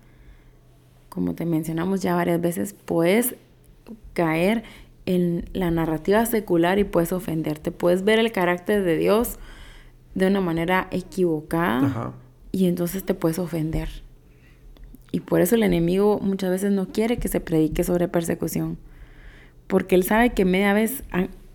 como 1.14 1.34
te 1.34 1.46
mencionamos 1.46 2.02
ya 2.02 2.16
varias 2.16 2.40
veces, 2.40 2.74
puedes 2.84 3.36
caer 4.14 4.64
en 5.06 5.48
la 5.52 5.70
narrativa 5.70 6.26
secular 6.26 6.78
y 6.78 6.84
puedes 6.84 7.12
ofenderte. 7.12 7.70
Puedes 7.70 8.02
ver 8.02 8.18
el 8.18 8.32
carácter 8.32 8.82
de 8.82 8.96
Dios 8.96 9.38
de 10.14 10.26
una 10.26 10.40
manera 10.40 10.88
equivocada 10.90 12.14
y 12.50 12.66
entonces 12.66 13.04
te 13.04 13.14
puedes 13.14 13.38
ofender. 13.38 13.88
Y 15.12 15.20
por 15.20 15.40
eso 15.40 15.54
el 15.54 15.62
enemigo 15.62 16.18
muchas 16.20 16.50
veces 16.50 16.72
no 16.72 16.88
quiere 16.88 17.18
que 17.18 17.28
se 17.28 17.40
predique 17.40 17.84
sobre 17.84 18.08
persecución. 18.08 18.76
Porque 19.68 19.94
él 19.94 20.02
sabe 20.02 20.30
que 20.30 20.44
media 20.44 20.72
vez 20.72 21.04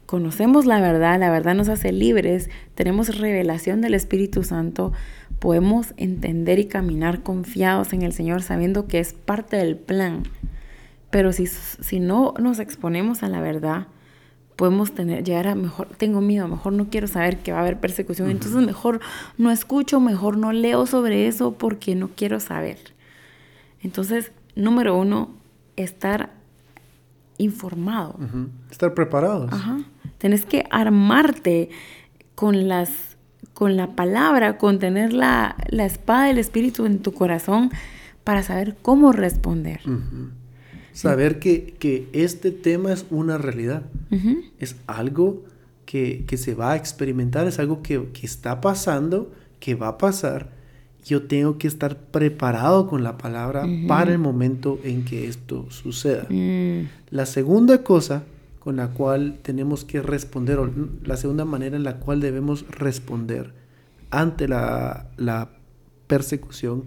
conocemos 0.05 0.65
la 0.65 0.79
verdad, 0.79 1.19
la 1.19 1.29
verdad 1.29 1.55
nos 1.55 1.67
hace 1.67 1.91
libres, 1.91 2.49
tenemos 2.75 3.17
revelación 3.17 3.81
del 3.81 3.93
Espíritu 3.93 4.43
Santo, 4.43 4.93
podemos 5.39 5.93
entender 5.97 6.59
y 6.59 6.65
caminar 6.65 7.23
confiados 7.23 7.93
en 7.93 8.01
el 8.01 8.13
Señor 8.13 8.43
sabiendo 8.43 8.87
que 8.87 8.99
es 8.99 9.13
parte 9.13 9.57
del 9.57 9.77
plan. 9.77 10.23
Pero 11.09 11.33
si, 11.33 11.47
si 11.47 11.99
no 11.99 12.33
nos 12.39 12.59
exponemos 12.59 13.23
a 13.23 13.29
la 13.29 13.41
verdad, 13.41 13.87
podemos 14.59 14.91
tener, 14.91 15.23
llegar 15.23 15.47
a 15.47 15.55
mejor, 15.55 15.87
tengo 15.97 16.19
miedo, 16.19 16.47
mejor 16.49 16.73
no 16.73 16.89
quiero 16.89 17.07
saber 17.07 17.37
que 17.37 17.53
va 17.53 17.59
a 17.59 17.61
haber 17.61 17.79
persecución, 17.79 18.29
entonces 18.29 18.61
mejor 18.61 18.99
no 19.37 19.51
escucho, 19.51 20.01
mejor 20.01 20.37
no 20.37 20.51
leo 20.51 20.85
sobre 20.85 21.27
eso 21.27 21.53
porque 21.53 21.95
no 21.95 22.09
quiero 22.09 22.41
saber. 22.41 22.77
Entonces, 23.81 24.33
número 24.55 24.97
uno, 24.97 25.29
estar 25.77 26.33
informado. 27.37 28.19
Estar 28.69 28.93
preparados. 28.93 29.53
Ajá. 29.53 29.79
Tienes 30.17 30.45
que 30.45 30.65
armarte 30.69 31.69
con 32.35 32.67
las 32.67 33.08
con 33.53 33.75
la 33.75 33.95
palabra, 33.95 34.57
con 34.57 34.79
tener 34.79 35.13
la, 35.13 35.55
espada 35.71 36.27
del 36.27 36.37
Espíritu 36.37 36.85
en 36.85 36.99
tu 36.99 37.13
corazón 37.13 37.71
para 38.23 38.43
saber 38.43 38.77
cómo 38.81 39.11
responder. 39.11 39.81
Saber 40.93 41.39
que, 41.39 42.07
este 42.13 42.51
tema 42.51 42.93
es 42.93 43.05
una 43.09 43.37
realidad, 43.37 43.83
es 44.59 44.75
algo 44.87 45.43
que, 45.85 46.25
se 46.37 46.53
va 46.53 46.73
a 46.73 46.75
experimentar, 46.75 47.47
es 47.47 47.59
algo 47.59 47.81
que, 47.81 48.09
está 48.21 48.61
pasando, 48.61 49.31
que 49.59 49.75
va 49.75 49.89
a 49.89 49.97
pasar. 49.97 50.51
Yo 51.05 51.23
tengo 51.23 51.57
que 51.57 51.67
estar 51.67 51.97
preparado 51.97 52.87
con 52.87 53.03
la 53.03 53.17
palabra 53.17 53.65
para 53.87 54.11
el 54.11 54.19
momento 54.19 54.79
en 54.83 55.05
que 55.05 55.27
esto 55.27 55.69
suceda. 55.71 56.27
Mm. 56.29 56.87
La 57.09 57.25
segunda 57.25 57.83
cosa 57.83 58.23
con 58.59 58.75
la 58.75 58.89
cual 58.89 59.39
tenemos 59.41 59.85
que 59.85 60.01
responder, 60.01 60.59
o 60.59 60.69
la 61.03 61.17
segunda 61.17 61.45
manera 61.45 61.75
en 61.75 61.83
la 61.83 61.97
cual 61.97 62.19
debemos 62.19 62.65
responder 62.69 63.53
ante 64.09 64.47
la, 64.47 65.07
persecución, 66.07 66.85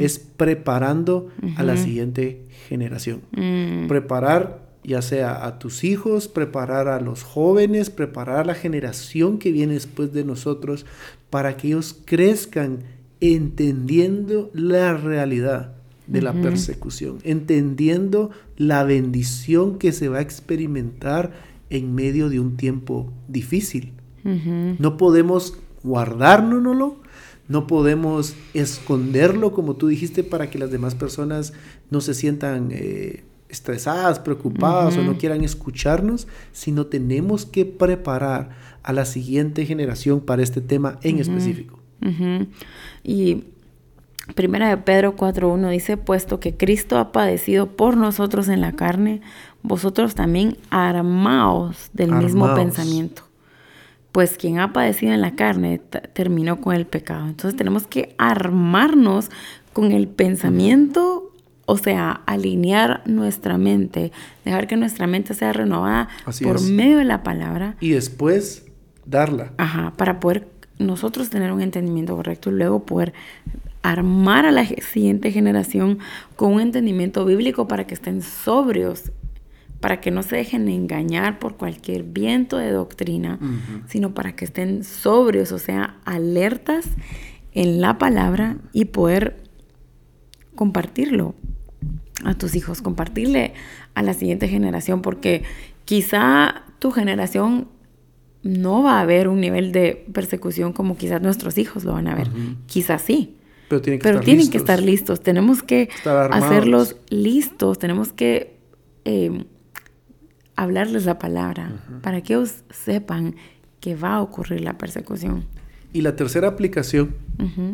es 0.00 0.18
preparando 0.18 1.28
a 1.56 1.62
la 1.62 1.76
siguiente 1.76 2.42
generación. 2.68 3.20
Mm. 3.30 3.86
Preparar 3.86 4.64
ya 4.84 5.00
sea 5.00 5.46
a 5.46 5.58
tus 5.58 5.82
hijos, 5.82 6.28
preparar 6.28 6.88
a 6.88 7.00
los 7.00 7.22
jóvenes, 7.22 7.90
preparar 7.90 8.40
a 8.40 8.44
la 8.44 8.54
generación 8.54 9.38
que 9.38 9.50
viene 9.50 9.74
después 9.74 10.12
de 10.12 10.24
nosotros, 10.24 10.86
para 11.30 11.56
que 11.56 11.68
ellos 11.68 11.96
crezcan 12.04 12.80
entendiendo 13.20 14.50
la 14.52 14.94
realidad 14.94 15.73
de 16.06 16.22
la 16.22 16.32
persecución, 16.32 17.18
entendiendo 17.24 18.30
la 18.56 18.84
bendición 18.84 19.78
que 19.78 19.92
se 19.92 20.08
va 20.08 20.18
a 20.18 20.22
experimentar 20.22 21.32
en 21.70 21.94
medio 21.94 22.28
de 22.28 22.40
un 22.40 22.56
tiempo 22.56 23.12
difícil. 23.28 23.92
No 24.24 24.96
podemos 24.96 25.58
guardárnoslo, 25.82 26.96
no 27.46 27.66
podemos 27.66 28.34
esconderlo, 28.54 29.52
como 29.52 29.76
tú 29.76 29.88
dijiste, 29.88 30.24
para 30.24 30.48
que 30.48 30.58
las 30.58 30.70
demás 30.70 30.94
personas 30.94 31.52
no 31.90 32.00
se 32.00 32.14
sientan 32.14 32.70
eh, 32.72 33.24
estresadas, 33.50 34.18
preocupadas 34.18 34.96
o 34.96 35.02
no 35.02 35.18
quieran 35.18 35.44
escucharnos, 35.44 36.26
sino 36.52 36.86
tenemos 36.86 37.44
que 37.44 37.66
preparar 37.66 38.50
a 38.82 38.92
la 38.92 39.04
siguiente 39.04 39.66
generación 39.66 40.20
para 40.20 40.42
este 40.42 40.60
tema 40.60 40.98
en 41.02 41.18
específico. 41.18 41.80
Y 43.02 43.44
Primera 44.34 44.68
de 44.68 44.78
Pedro 44.78 45.16
4.1 45.16 45.70
dice, 45.70 45.96
puesto 45.96 46.40
que 46.40 46.56
Cristo 46.56 46.98
ha 46.98 47.12
padecido 47.12 47.68
por 47.76 47.96
nosotros 47.96 48.48
en 48.48 48.62
la 48.62 48.72
carne, 48.72 49.20
vosotros 49.62 50.14
también 50.14 50.56
armaos 50.70 51.90
del 51.92 52.12
mismo 52.12 52.54
pensamiento. 52.54 53.22
Pues 54.12 54.38
quien 54.38 54.60
ha 54.60 54.72
padecido 54.72 55.12
en 55.12 55.20
la 55.20 55.34
carne 55.34 55.78
terminó 56.12 56.60
con 56.60 56.74
el 56.74 56.86
pecado. 56.86 57.26
Entonces 57.26 57.56
tenemos 57.56 57.86
que 57.86 58.14
armarnos 58.16 59.30
con 59.72 59.92
el 59.92 60.08
pensamiento, 60.08 61.32
o 61.66 61.76
sea, 61.76 62.22
alinear 62.26 63.02
nuestra 63.06 63.58
mente, 63.58 64.12
dejar 64.44 64.68
que 64.68 64.76
nuestra 64.76 65.06
mente 65.06 65.34
sea 65.34 65.52
renovada 65.52 66.08
por 66.42 66.62
medio 66.62 66.98
de 66.98 67.04
la 67.04 67.22
palabra. 67.22 67.76
Y 67.80 67.90
después 67.90 68.66
darla. 69.04 69.52
Ajá, 69.58 69.92
para 69.96 70.20
poder 70.20 70.48
nosotros 70.78 71.30
tener 71.30 71.52
un 71.52 71.60
entendimiento 71.60 72.16
correcto 72.16 72.50
y 72.50 72.54
luego 72.54 72.84
poder 72.84 73.12
armar 73.84 74.46
a 74.46 74.50
la 74.50 74.64
siguiente 74.64 75.30
generación 75.30 75.98
con 76.36 76.54
un 76.54 76.62
entendimiento 76.62 77.26
bíblico 77.26 77.68
para 77.68 77.86
que 77.86 77.92
estén 77.92 78.22
sobrios, 78.22 79.12
para 79.78 80.00
que 80.00 80.10
no 80.10 80.22
se 80.22 80.36
dejen 80.36 80.68
engañar 80.68 81.38
por 81.38 81.58
cualquier 81.58 82.02
viento 82.02 82.56
de 82.56 82.70
doctrina, 82.70 83.38
sino 83.86 84.14
para 84.14 84.34
que 84.34 84.46
estén 84.46 84.84
sobrios, 84.84 85.52
o 85.52 85.58
sea, 85.58 85.98
alertas 86.06 86.86
en 87.52 87.82
la 87.82 87.98
palabra 87.98 88.56
y 88.72 88.86
poder 88.86 89.36
compartirlo 90.54 91.34
a 92.24 92.32
tus 92.32 92.54
hijos, 92.54 92.80
compartirle 92.80 93.52
a 93.92 94.02
la 94.02 94.14
siguiente 94.14 94.48
generación, 94.48 95.02
porque 95.02 95.42
quizá 95.84 96.64
tu 96.78 96.90
generación 96.90 97.68
no 98.42 98.82
va 98.82 98.96
a 98.96 99.02
haber 99.02 99.28
un 99.28 99.40
nivel 99.42 99.72
de 99.72 100.06
persecución 100.14 100.72
como 100.72 100.96
quizás 100.96 101.20
nuestros 101.20 101.58
hijos 101.58 101.84
lo 101.84 101.92
van 101.92 102.08
a 102.08 102.14
ver, 102.14 102.30
quizás 102.66 103.02
sí, 103.02 103.36
pero 103.80 103.82
tienen 103.82 104.00
que, 104.00 104.08
estar, 104.08 104.24
tienen 104.24 104.40
listos. 104.40 104.52
que 104.52 104.58
estar 104.58 104.82
listos. 104.82 105.20
Tenemos 105.20 105.62
que 105.62 105.88
hacerlos 106.30 106.96
listos. 107.10 107.78
Tenemos 107.78 108.12
que 108.12 108.56
eh, 109.04 109.44
hablarles 110.56 111.04
la 111.04 111.18
palabra 111.18 111.84
para 112.02 112.22
que 112.22 112.34
ellos 112.34 112.64
sepan 112.70 113.36
que 113.80 113.94
va 113.96 114.14
a 114.14 114.22
ocurrir 114.22 114.60
la 114.60 114.78
persecución. 114.78 115.44
Y 115.92 116.00
la 116.00 116.16
tercera 116.16 116.48
aplicación 116.48 117.14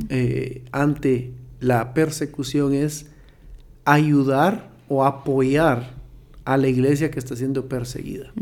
eh, 0.08 0.64
ante 0.72 1.32
la 1.60 1.94
persecución 1.94 2.74
es 2.74 3.06
ayudar 3.84 4.70
o 4.88 5.04
apoyar 5.04 5.94
a 6.44 6.56
la 6.56 6.68
iglesia 6.68 7.10
que 7.10 7.18
está 7.18 7.36
siendo 7.36 7.68
perseguida 7.68 8.32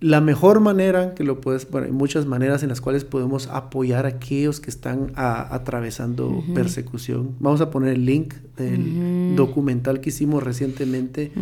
la 0.00 0.22
mejor 0.22 0.60
manera 0.60 1.14
que 1.14 1.24
lo 1.24 1.42
puedes, 1.42 1.70
bueno, 1.70 1.86
hay 1.86 1.92
muchas 1.92 2.24
maneras 2.24 2.62
en 2.62 2.70
las 2.70 2.80
cuales 2.80 3.04
podemos 3.04 3.48
apoyar 3.48 4.06
a 4.06 4.08
aquellos 4.08 4.58
que 4.58 4.70
están 4.70 5.12
atravesando 5.14 6.42
persecución. 6.54 7.36
Vamos 7.38 7.60
a 7.60 7.70
poner 7.70 7.92
el 7.92 8.06
link 8.06 8.34
del 8.56 9.36
documental 9.36 10.00
que 10.00 10.08
hicimos 10.08 10.42
recientemente 10.42 11.32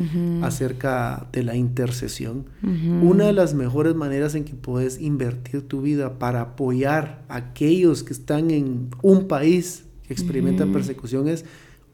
acerca 0.43 1.29
de 1.31 1.45
la 1.45 1.55
intercesión. 1.55 2.47
Una 3.01 3.27
de 3.27 3.33
las 3.33 3.55
mejores 3.55 3.95
maneras 3.95 4.35
en 4.35 4.45
que 4.45 4.55
puedes 4.55 5.01
invertir 5.01 5.63
tu 5.63 5.81
vida 5.81 6.19
para 6.19 6.41
apoyar 6.41 7.23
a 7.29 7.37
aquellos 7.37 8.03
que 8.03 8.13
están 8.13 8.51
en 8.51 8.89
un 9.03 9.29
país 9.29 9.85
que 10.07 10.13
experimentan 10.13 10.73
persecución 10.73 11.29
es 11.29 11.45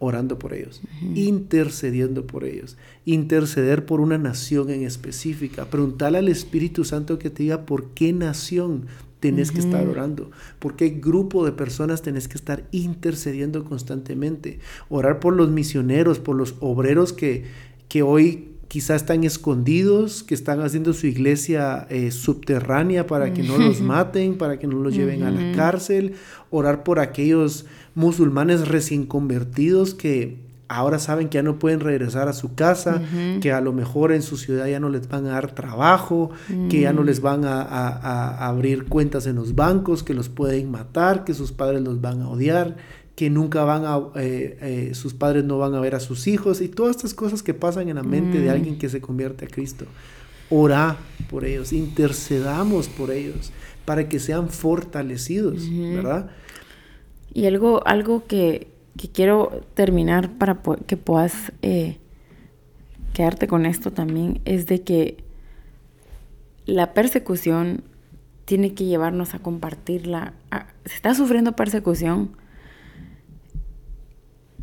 orando 0.04 0.38
por 0.38 0.54
ellos, 0.54 0.80
intercediendo 1.14 2.26
por 2.26 2.44
ellos, 2.44 2.76
interceder 3.04 3.86
por 3.86 4.00
una 4.00 4.18
nación 4.18 4.70
en 4.70 4.82
específica, 4.82 5.66
preguntarle 5.66 6.18
al 6.18 6.28
Espíritu 6.28 6.84
Santo 6.84 7.18
que 7.18 7.30
te 7.30 7.44
diga 7.44 7.66
por 7.66 7.90
qué 7.90 8.12
nación 8.12 8.86
tenés 9.20 9.50
que 9.50 9.60
estar 9.60 9.88
orando, 9.88 10.30
por 10.58 10.76
qué 10.76 10.90
grupo 10.90 11.46
de 11.46 11.52
personas 11.52 12.02
tenés 12.02 12.28
que 12.28 12.36
estar 12.36 12.64
intercediendo 12.72 13.64
constantemente, 13.64 14.58
orar 14.90 15.18
por 15.18 15.34
los 15.34 15.50
misioneros, 15.50 16.18
por 16.18 16.36
los 16.36 16.56
obreros 16.60 17.14
que, 17.14 17.44
que 17.88 18.02
hoy 18.02 18.50
quizás 18.68 19.02
están 19.02 19.24
escondidos, 19.24 20.22
que 20.24 20.34
están 20.34 20.60
haciendo 20.60 20.92
su 20.92 21.06
iglesia 21.06 21.86
eh, 21.90 22.10
subterránea 22.10 23.06
para 23.06 23.32
que 23.32 23.42
no 23.42 23.56
los 23.56 23.80
maten, 23.80 24.36
para 24.36 24.58
que 24.58 24.66
no 24.66 24.78
los 24.78 24.94
lleven 24.94 25.22
a 25.22 25.30
la 25.30 25.56
cárcel, 25.56 26.14
orar 26.50 26.82
por 26.82 26.98
aquellos 26.98 27.66
musulmanes 27.94 28.68
recién 28.68 29.06
convertidos 29.06 29.94
que 29.94 30.44
ahora 30.68 30.98
saben 30.98 31.28
que 31.28 31.36
ya 31.36 31.42
no 31.42 31.58
pueden 31.58 31.80
regresar 31.80 32.28
a 32.28 32.32
su 32.32 32.54
casa, 32.54 33.02
que 33.40 33.52
a 33.52 33.60
lo 33.60 33.72
mejor 33.72 34.12
en 34.12 34.22
su 34.22 34.36
ciudad 34.36 34.66
ya 34.66 34.80
no 34.80 34.88
les 34.88 35.08
van 35.08 35.26
a 35.26 35.30
dar 35.30 35.54
trabajo, 35.54 36.30
que 36.70 36.80
ya 36.80 36.92
no 36.92 37.02
les 37.02 37.20
van 37.20 37.44
a, 37.44 38.46
abrir 38.46 38.86
cuentas 38.86 39.26
en 39.26 39.36
los 39.36 39.54
bancos, 39.54 40.02
que 40.02 40.14
los 40.14 40.28
pueden 40.28 40.70
matar, 40.70 41.24
que 41.24 41.34
sus 41.34 41.52
padres 41.52 41.82
los 41.82 42.00
van 42.00 42.22
a 42.22 42.28
odiar, 42.28 42.76
que 43.14 43.30
nunca 43.30 43.62
van 43.64 43.84
a, 43.84 43.98
eh, 44.16 44.58
eh, 44.60 44.94
sus 44.94 45.14
padres 45.14 45.44
no 45.44 45.58
van 45.58 45.74
a 45.74 45.80
ver 45.80 45.94
a 45.94 46.00
sus 46.00 46.26
hijos 46.26 46.60
y 46.60 46.68
todas 46.68 46.96
estas 46.96 47.14
cosas 47.14 47.44
que 47.44 47.54
pasan 47.54 47.88
en 47.88 47.94
la 47.94 48.02
mente 48.02 48.40
de 48.40 48.48
mm. 48.48 48.52
alguien 48.52 48.78
que 48.78 48.88
se 48.88 49.00
convierte 49.00 49.44
a 49.44 49.48
Cristo. 49.48 49.84
Ora 50.50 50.96
por 51.30 51.44
ellos, 51.44 51.72
intercedamos 51.72 52.88
por 52.88 53.12
ellos 53.12 53.52
para 53.84 54.08
que 54.08 54.18
sean 54.18 54.48
fortalecidos, 54.48 55.62
¿verdad? 55.70 56.30
Y 57.34 57.46
algo, 57.46 57.86
algo 57.86 58.26
que, 58.26 58.68
quiero 59.12 59.60
terminar 59.74 60.30
para 60.30 60.62
que 60.86 60.96
puedas 60.96 61.52
eh, 61.62 61.98
quedarte 63.12 63.48
con 63.48 63.66
esto 63.66 63.90
también 63.90 64.40
es 64.44 64.66
de 64.66 64.82
que 64.82 65.24
la 66.64 66.94
persecución 66.94 67.82
tiene 68.44 68.72
que 68.72 68.84
llevarnos 68.84 69.34
a 69.34 69.40
compartirla. 69.40 70.32
se 70.84 70.94
está 70.94 71.14
sufriendo 71.14 71.56
persecución, 71.56 72.36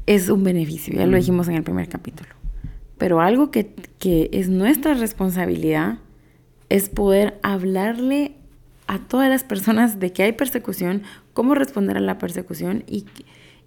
es 0.05 0.29
un 0.29 0.43
beneficio, 0.43 0.93
ya 0.93 1.05
lo 1.05 1.17
dijimos 1.17 1.47
en 1.49 1.55
el 1.55 1.63
primer 1.63 1.89
capítulo. 1.89 2.29
Pero 2.97 3.21
algo 3.21 3.51
que, 3.51 3.73
que 3.99 4.29
es 4.31 4.49
nuestra 4.49 4.93
responsabilidad 4.93 5.99
es 6.69 6.89
poder 6.89 7.39
hablarle 7.43 8.35
a 8.91 8.99
todas 8.99 9.29
las 9.29 9.45
personas 9.45 10.01
de 10.01 10.11
que 10.11 10.23
hay 10.23 10.33
persecución, 10.33 11.03
cómo 11.33 11.55
responder 11.55 11.95
a 11.95 12.01
la 12.01 12.17
persecución 12.17 12.83
y, 12.87 13.05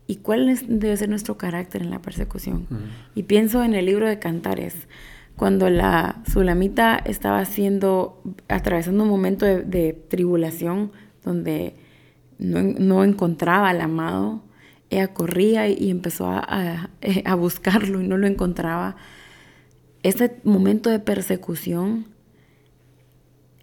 y 0.07 0.17
cuál 0.17 0.55
debe 0.69 0.95
ser 0.99 1.09
nuestro 1.09 1.39
carácter 1.39 1.81
en 1.81 1.91
la 1.91 2.03
persecución. 2.03 2.67
Y 3.15 3.23
pienso 3.23 3.65
en 3.65 3.73
el 3.73 3.87
libro 3.87 4.07
de 4.07 4.19
Cantares, 4.19 4.87
cuando 5.35 5.71
la 5.71 6.23
Sulamita 6.31 6.99
estaba 6.99 7.39
haciendo, 7.39 8.23
atravesando 8.49 9.05
un 9.05 9.09
momento 9.09 9.47
de, 9.47 9.95
tribulación 9.95 10.93
donde 11.25 11.75
no, 12.39 13.03
encontraba 13.03 13.71
al 13.71 13.81
amado, 13.81 14.43
ella 14.91 15.15
corría 15.15 15.69
y, 15.71 15.89
empezó 15.89 16.27
a, 16.27 16.91
a, 17.25 17.35
buscarlo 17.35 18.03
y 18.03 18.07
no 18.07 18.19
lo 18.19 18.27
encontraba. 18.27 18.97
Ese 20.03 20.37
momento 20.45 20.91
de 20.91 20.99
persecución 20.99 22.14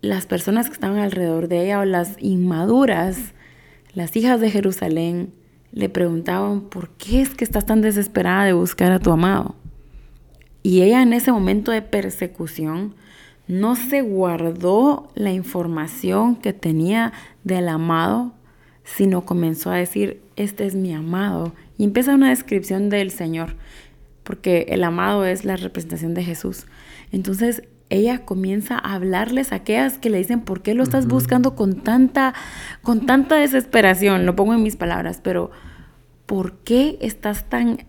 las 0.01 0.25
personas 0.25 0.67
que 0.67 0.73
estaban 0.73 0.97
alrededor 0.97 1.47
de 1.47 1.65
ella 1.65 1.79
o 1.79 1.85
las 1.85 2.15
inmaduras, 2.19 3.33
las 3.93 4.15
hijas 4.15 4.41
de 4.41 4.49
Jerusalén, 4.49 5.33
le 5.71 5.89
preguntaban, 5.89 6.61
¿por 6.61 6.89
qué 6.89 7.21
es 7.21 7.29
que 7.35 7.43
estás 7.43 7.65
tan 7.65 7.81
desesperada 7.81 8.45
de 8.45 8.53
buscar 8.53 8.91
a 8.91 8.99
tu 8.99 9.11
amado? 9.11 9.55
Y 10.63 10.81
ella 10.81 11.01
en 11.01 11.13
ese 11.13 11.31
momento 11.31 11.71
de 11.71 11.81
persecución 11.81 12.95
no 13.47 13.75
se 13.75 14.01
guardó 14.01 15.09
la 15.15 15.31
información 15.31 16.35
que 16.35 16.53
tenía 16.53 17.13
del 17.43 17.69
amado, 17.69 18.33
sino 18.83 19.25
comenzó 19.25 19.71
a 19.71 19.77
decir, 19.77 20.21
este 20.35 20.65
es 20.65 20.75
mi 20.75 20.93
amado. 20.93 21.53
Y 21.77 21.83
empieza 21.83 22.15
una 22.15 22.29
descripción 22.29 22.89
del 22.89 23.11
Señor, 23.11 23.55
porque 24.23 24.67
el 24.69 24.83
amado 24.83 25.25
es 25.25 25.45
la 25.45 25.55
representación 25.55 26.13
de 26.13 26.23
Jesús. 26.23 26.65
Entonces 27.11 27.63
ella 27.91 28.23
comienza 28.23 28.77
a 28.77 28.95
hablarles 28.95 29.51
a 29.51 29.57
aquellas 29.57 29.97
que 29.97 30.09
le 30.09 30.17
dicen, 30.17 30.41
¿por 30.41 30.61
qué 30.61 30.73
lo 30.73 30.81
estás 30.81 31.07
buscando 31.07 31.55
con 31.55 31.83
tanta, 31.83 32.33
con 32.81 33.05
tanta 33.05 33.35
desesperación? 33.35 34.25
Lo 34.25 34.35
pongo 34.35 34.53
en 34.53 34.63
mis 34.63 34.77
palabras, 34.77 35.19
pero 35.21 35.51
¿por 36.25 36.53
qué 36.59 36.97
estás 37.01 37.49
tan, 37.49 37.85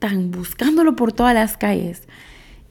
tan 0.00 0.32
buscándolo 0.32 0.96
por 0.96 1.12
todas 1.12 1.34
las 1.34 1.56
calles? 1.56 2.08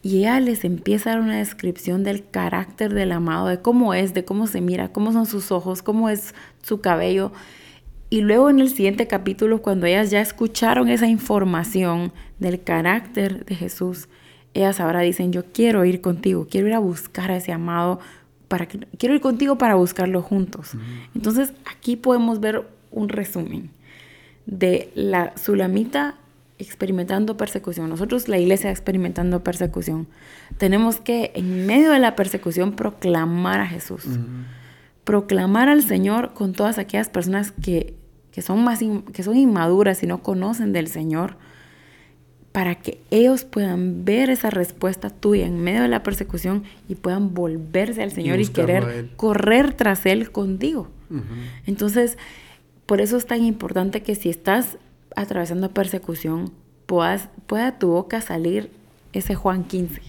Y 0.01 0.19
ella 0.19 0.41
les 0.41 0.65
empieza 0.65 1.09
a 1.09 1.13
dar 1.13 1.23
una 1.23 1.37
descripción 1.37 2.03
del 2.03 2.29
carácter 2.29 2.93
del 2.93 3.13
amado, 3.13 3.47
de 3.47 3.61
cómo 3.61 3.93
es, 3.93 4.13
de 4.13 4.25
cómo 4.25 4.45
se 4.45 4.59
mira, 4.59 4.91
cómo 4.91 5.13
son 5.13 5.25
sus 5.25 5.53
ojos, 5.53 5.81
cómo 5.81 6.09
es 6.09 6.35
su 6.63 6.81
cabello. 6.81 7.31
Y 8.09 8.21
luego 8.21 8.49
en 8.49 8.59
el 8.59 8.69
siguiente 8.69 9.07
capítulo, 9.07 9.61
cuando 9.61 9.85
ellas 9.85 10.11
ya 10.11 10.19
escucharon 10.19 10.89
esa 10.89 11.07
información 11.07 12.11
del 12.39 12.61
carácter 12.61 13.45
de 13.45 13.55
Jesús, 13.55 14.09
ellas 14.57 14.79
ahora 14.79 15.01
dicen, 15.01 15.31
yo 15.31 15.45
quiero 15.45 15.85
ir 15.85 16.01
contigo, 16.01 16.47
quiero 16.49 16.67
ir 16.67 16.73
a 16.73 16.79
buscar 16.79 17.31
a 17.31 17.37
ese 17.37 17.51
amado, 17.51 17.99
para 18.47 18.67
que, 18.67 18.79
quiero 18.97 19.15
ir 19.15 19.21
contigo 19.21 19.57
para 19.57 19.75
buscarlo 19.75 20.21
juntos. 20.21 20.71
Entonces 21.15 21.53
aquí 21.69 21.95
podemos 21.95 22.39
ver 22.39 22.67
un 22.91 23.09
resumen 23.09 23.71
de 24.45 24.91
la 24.95 25.33
Sulamita 25.37 26.15
experimentando 26.59 27.37
persecución, 27.37 27.89
nosotros 27.89 28.27
la 28.27 28.39
iglesia 28.39 28.71
experimentando 28.71 29.43
persecución, 29.43 30.07
tenemos 30.57 30.99
que 30.99 31.31
en 31.35 31.67
medio 31.67 31.91
de 31.91 31.99
la 31.99 32.15
persecución 32.15 32.73
proclamar 32.75 33.59
a 33.59 33.67
Jesús, 33.67 34.05
proclamar 35.03 35.69
al 35.69 35.83
Señor 35.83 36.33
con 36.33 36.53
todas 36.53 36.79
aquellas 36.79 37.09
personas 37.09 37.51
que, 37.51 37.95
son 38.41 38.63
más 38.63 38.79
que 39.13 39.23
son 39.23 39.35
inmaduras 39.35 40.01
y 40.01 40.07
no 40.07 40.23
conocen 40.23 40.73
del 40.73 40.87
Señor, 40.87 41.37
para 42.57 42.73
que 42.73 42.99
ellos 43.11 43.43
puedan 43.43 44.03
ver 44.03 44.31
esa 44.31 44.49
respuesta 44.49 45.11
tuya 45.11 45.45
en 45.45 45.63
medio 45.63 45.83
de 45.83 45.89
la 45.89 46.01
persecución 46.01 46.63
y 46.89 46.95
puedan 46.95 47.35
volverse 47.35 48.01
al 48.01 48.11
Señor 48.11 48.39
y, 48.39 48.47
querer 48.47 49.11
correr 49.15 49.73
tras 49.73 50.07
Él 50.07 50.31
contigo. 50.31 50.87
Entonces, 51.67 52.17
por 52.87 52.99
eso 52.99 53.15
es 53.15 53.27
tan 53.27 53.43
importante 53.43 54.01
que 54.01 54.15
si 54.15 54.29
estás 54.29 54.79
atravesando 55.15 55.69
persecución, 55.69 56.51
puedas, 56.87 57.29
pueda 57.45 57.77
tu 57.77 57.89
boca 57.89 58.21
salir 58.21 58.71
ese 59.13 59.35
Juan 59.35 59.63
15. 59.63 60.01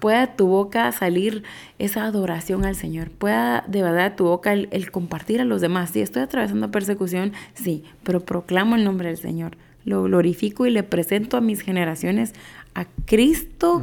Pueda 0.00 0.34
tu 0.34 0.48
boca 0.48 0.90
salir 0.90 1.44
esa 1.78 2.04
adoración 2.04 2.64
al 2.64 2.74
Señor. 2.74 3.12
Pueda 3.12 3.62
de 3.68 3.84
verdad 3.84 4.16
tu 4.16 4.24
boca 4.24 4.52
el, 4.52 4.66
el 4.72 4.90
compartir 4.90 5.40
a 5.40 5.44
los 5.44 5.60
demás. 5.60 5.90
Si 5.90 6.00
estoy 6.00 6.22
atravesando 6.22 6.68
persecución, 6.72 7.32
sí, 7.54 7.84
pero 8.02 8.18
proclamo 8.18 8.74
el 8.74 8.82
nombre 8.82 9.06
del 9.06 9.18
Señor 9.18 9.56
lo 9.86 10.02
glorifico 10.02 10.66
y 10.66 10.70
le 10.70 10.82
presento 10.82 11.38
a 11.38 11.40
mis 11.40 11.62
generaciones 11.62 12.34
a 12.74 12.86
Cristo, 13.06 13.82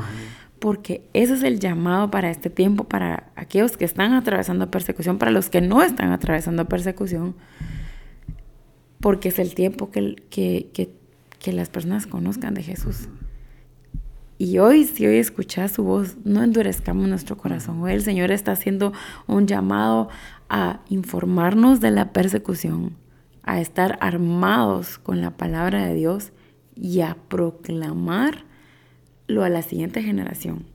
porque 0.59 1.01
ese 1.13 1.33
es 1.33 1.43
el 1.43 1.59
llamado 1.59 2.11
para 2.11 2.29
este 2.29 2.49
tiempo, 2.49 2.83
para 2.83 3.31
aquellos 3.35 3.77
que 3.77 3.85
están 3.85 4.13
atravesando 4.13 4.69
persecución, 4.69 5.17
para 5.17 5.31
los 5.31 5.49
que 5.49 5.61
no 5.61 5.81
están 5.81 6.11
atravesando 6.11 6.65
persecución, 6.65 7.35
porque 8.99 9.29
es 9.29 9.39
el 9.39 9.55
tiempo 9.55 9.91
que, 9.91 10.21
que, 10.29 10.69
que, 11.39 11.53
las 11.53 11.69
personas 11.69 12.05
conozcan 12.05 12.53
de 12.53 12.63
Jesús. 12.63 13.07
Y 14.37 14.59
hoy, 14.59 14.83
si 14.83 15.05
hoy 15.05 15.17
escuchas 15.17 15.71
su 15.71 15.83
voz, 15.83 16.17
no 16.25 16.43
endurezcamos 16.43 17.07
nuestro 17.07 17.37
corazón. 17.37 17.81
Hoy 17.81 17.93
el 17.93 18.01
Señor 18.01 18.31
está 18.31 18.51
haciendo 18.51 18.91
un 19.27 19.47
llamado 19.47 20.09
a 20.49 20.81
informarnos 20.89 21.79
de 21.79 21.91
la 21.91 22.11
persecución, 22.11 22.95
a 23.43 23.61
estar 23.61 23.97
armados 24.01 24.97
con 24.97 25.21
la 25.21 25.37
palabra 25.37 25.85
de 25.85 25.93
Dios 25.95 26.31
y 26.75 27.01
a 27.01 27.15
proclamarlo 27.27 28.43
a 29.43 29.49
la 29.49 29.61
siguiente 29.61 30.01
generación. 30.01 30.65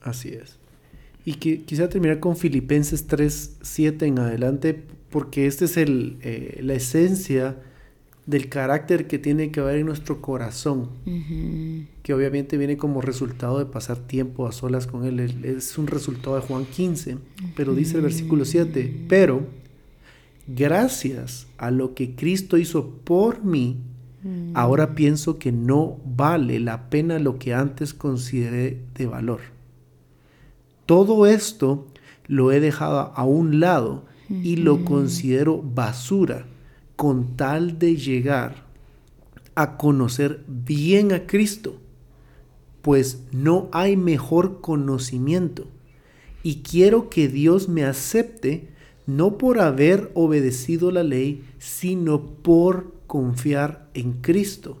Así 0.00 0.30
es. 0.30 0.58
Y 1.24 1.34
que, 1.34 1.62
quisiera 1.62 1.88
terminar 1.88 2.20
con 2.20 2.36
Filipenses 2.36 3.06
3, 3.06 3.58
7 3.62 4.06
en 4.06 4.18
adelante, 4.18 4.82
porque 5.10 5.46
esta 5.46 5.64
es 5.64 5.76
el, 5.76 6.18
eh, 6.22 6.60
la 6.62 6.74
esencia 6.74 7.56
del 8.26 8.48
carácter 8.48 9.06
que 9.06 9.18
tiene 9.18 9.50
que 9.50 9.60
haber 9.60 9.76
en 9.76 9.86
nuestro 9.86 10.22
corazón, 10.22 10.88
que 12.02 12.14
obviamente 12.14 12.56
viene 12.56 12.76
como 12.76 13.02
resultado 13.02 13.58
de 13.58 13.66
pasar 13.66 13.98
tiempo 13.98 14.46
a 14.46 14.52
solas 14.52 14.86
con 14.86 15.04
Él. 15.04 15.20
Es 15.44 15.76
un 15.76 15.86
resultado 15.86 16.36
de 16.36 16.42
Juan 16.42 16.64
15, 16.64 17.18
pero 17.54 17.74
dice 17.74 17.96
el 17.96 18.02
versículo 18.02 18.44
7, 18.44 19.04
pero 19.08 19.46
gracias 20.46 21.46
a 21.58 21.70
lo 21.70 21.94
que 21.94 22.14
Cristo 22.14 22.56
hizo 22.58 22.90
por 23.04 23.44
mí, 23.44 23.78
mm. 24.22 24.52
ahora 24.54 24.94
pienso 24.94 25.38
que 25.38 25.52
no 25.52 25.98
vale 26.04 26.60
la 26.60 26.90
pena 26.90 27.18
lo 27.18 27.38
que 27.38 27.54
antes 27.54 27.94
consideré 27.94 28.80
de 28.94 29.06
valor. 29.06 29.40
Todo 30.86 31.26
esto 31.26 31.86
lo 32.26 32.52
he 32.52 32.60
dejado 32.60 33.12
a 33.14 33.24
un 33.24 33.60
lado 33.60 34.04
y 34.28 34.56
lo 34.56 34.84
considero 34.84 35.62
basura 35.62 36.46
con 36.96 37.36
tal 37.36 37.78
de 37.78 37.96
llegar 37.96 38.64
a 39.54 39.76
conocer 39.76 40.44
bien 40.46 41.12
a 41.12 41.26
Cristo, 41.26 41.76
pues 42.82 43.22
no 43.32 43.68
hay 43.72 43.96
mejor 43.96 44.60
conocimiento. 44.60 45.66
Y 46.42 46.56
quiero 46.62 47.08
que 47.08 47.28
Dios 47.28 47.68
me 47.68 47.84
acepte 47.84 48.73
no 49.06 49.38
por 49.38 49.60
haber 49.60 50.10
obedecido 50.14 50.90
la 50.90 51.02
ley, 51.02 51.44
sino 51.58 52.22
por 52.22 52.94
confiar 53.06 53.88
en 53.94 54.14
Cristo, 54.14 54.78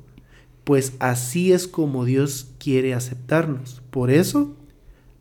pues 0.64 0.94
así 0.98 1.52
es 1.52 1.68
como 1.68 2.04
Dios 2.04 2.48
quiere 2.58 2.94
aceptarnos. 2.94 3.82
Por 3.90 4.10
eso, 4.10 4.56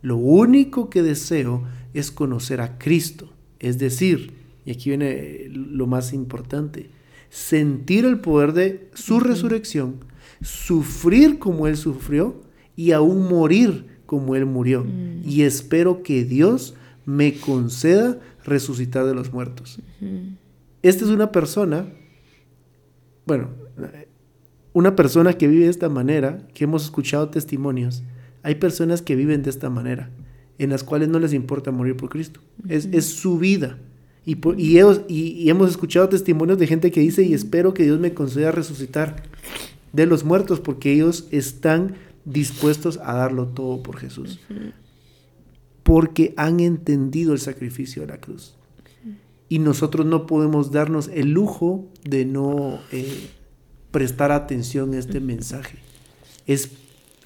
lo 0.01 0.17
único 0.17 0.89
que 0.89 1.03
deseo 1.03 1.63
es 1.93 2.11
conocer 2.11 2.61
a 2.61 2.77
Cristo, 2.77 3.29
es 3.59 3.77
decir, 3.77 4.31
y 4.65 4.71
aquí 4.71 4.89
viene 4.89 5.47
lo 5.49 5.85
más 5.87 6.13
importante, 6.13 6.89
sentir 7.29 8.05
el 8.05 8.19
poder 8.19 8.53
de 8.53 8.89
su 8.93 9.19
resurrección, 9.19 9.95
sufrir 10.41 11.39
como 11.39 11.67
Él 11.67 11.77
sufrió 11.77 12.41
y 12.75 12.91
aún 12.91 13.27
morir 13.27 13.85
como 14.05 14.35
Él 14.35 14.45
murió. 14.45 14.83
Mm. 14.83 15.27
Y 15.27 15.41
espero 15.41 16.03
que 16.03 16.23
Dios 16.23 16.75
me 17.05 17.33
conceda 17.33 18.19
resucitar 18.43 19.05
de 19.05 19.13
los 19.13 19.31
muertos. 19.31 19.79
Esta 20.81 21.05
es 21.05 21.09
una 21.09 21.31
persona, 21.31 21.87
bueno, 23.25 23.49
una 24.73 24.95
persona 24.95 25.33
que 25.33 25.47
vive 25.47 25.65
de 25.65 25.71
esta 25.71 25.89
manera, 25.89 26.47
que 26.53 26.65
hemos 26.65 26.83
escuchado 26.83 27.29
testimonios, 27.29 28.03
hay 28.41 28.55
personas 28.55 29.01
que 29.01 29.15
viven 29.15 29.43
de 29.43 29.49
esta 29.49 29.69
manera, 29.69 30.09
en 30.57 30.69
las 30.69 30.83
cuales 30.83 31.09
no 31.09 31.19
les 31.19 31.33
importa 31.33 31.71
morir 31.71 31.95
por 31.95 32.09
Cristo. 32.09 32.41
es, 32.67 32.87
es, 32.91 33.05
su 33.05 33.37
vida. 33.37 33.77
Y, 34.25 34.37
y, 34.57 34.79
y, 35.07 35.49
hemos 35.49 35.69
escuchado 35.69 36.09
testimonios 36.09 36.57
de 36.57 36.67
gente 36.67 36.91
que 36.91 37.01
dice, 37.01 37.23
y 37.23 37.33
espero 37.33 37.73
que 37.73 37.83
Dios 37.83 37.99
me 37.99 38.13
conceda 38.13 38.51
resucitar 38.51 39.23
de 39.91 40.05
los 40.05 40.23
muertos, 40.23 40.59
porque 40.59 40.93
ellos 40.93 41.27
están 41.31 41.95
dispuestos 42.25 42.99
a 43.03 43.13
darlo 43.13 43.47
todo 43.47 43.83
por 43.83 43.97
Jesús 43.97 44.39
porque 45.83 46.33
han 46.37 46.59
entendido 46.59 47.33
el 47.33 47.39
sacrificio 47.39 48.01
de 48.01 48.07
la 48.07 48.19
cruz. 48.19 48.55
Y 49.49 49.59
nosotros 49.59 50.05
no 50.05 50.25
podemos 50.25 50.71
darnos 50.71 51.09
el 51.13 51.31
lujo 51.31 51.85
de 52.03 52.25
no 52.25 52.79
eh, 52.91 53.29
prestar 53.91 54.31
atención 54.31 54.93
a 54.93 54.99
este 54.99 55.19
mensaje. 55.19 55.77
Es, 56.47 56.71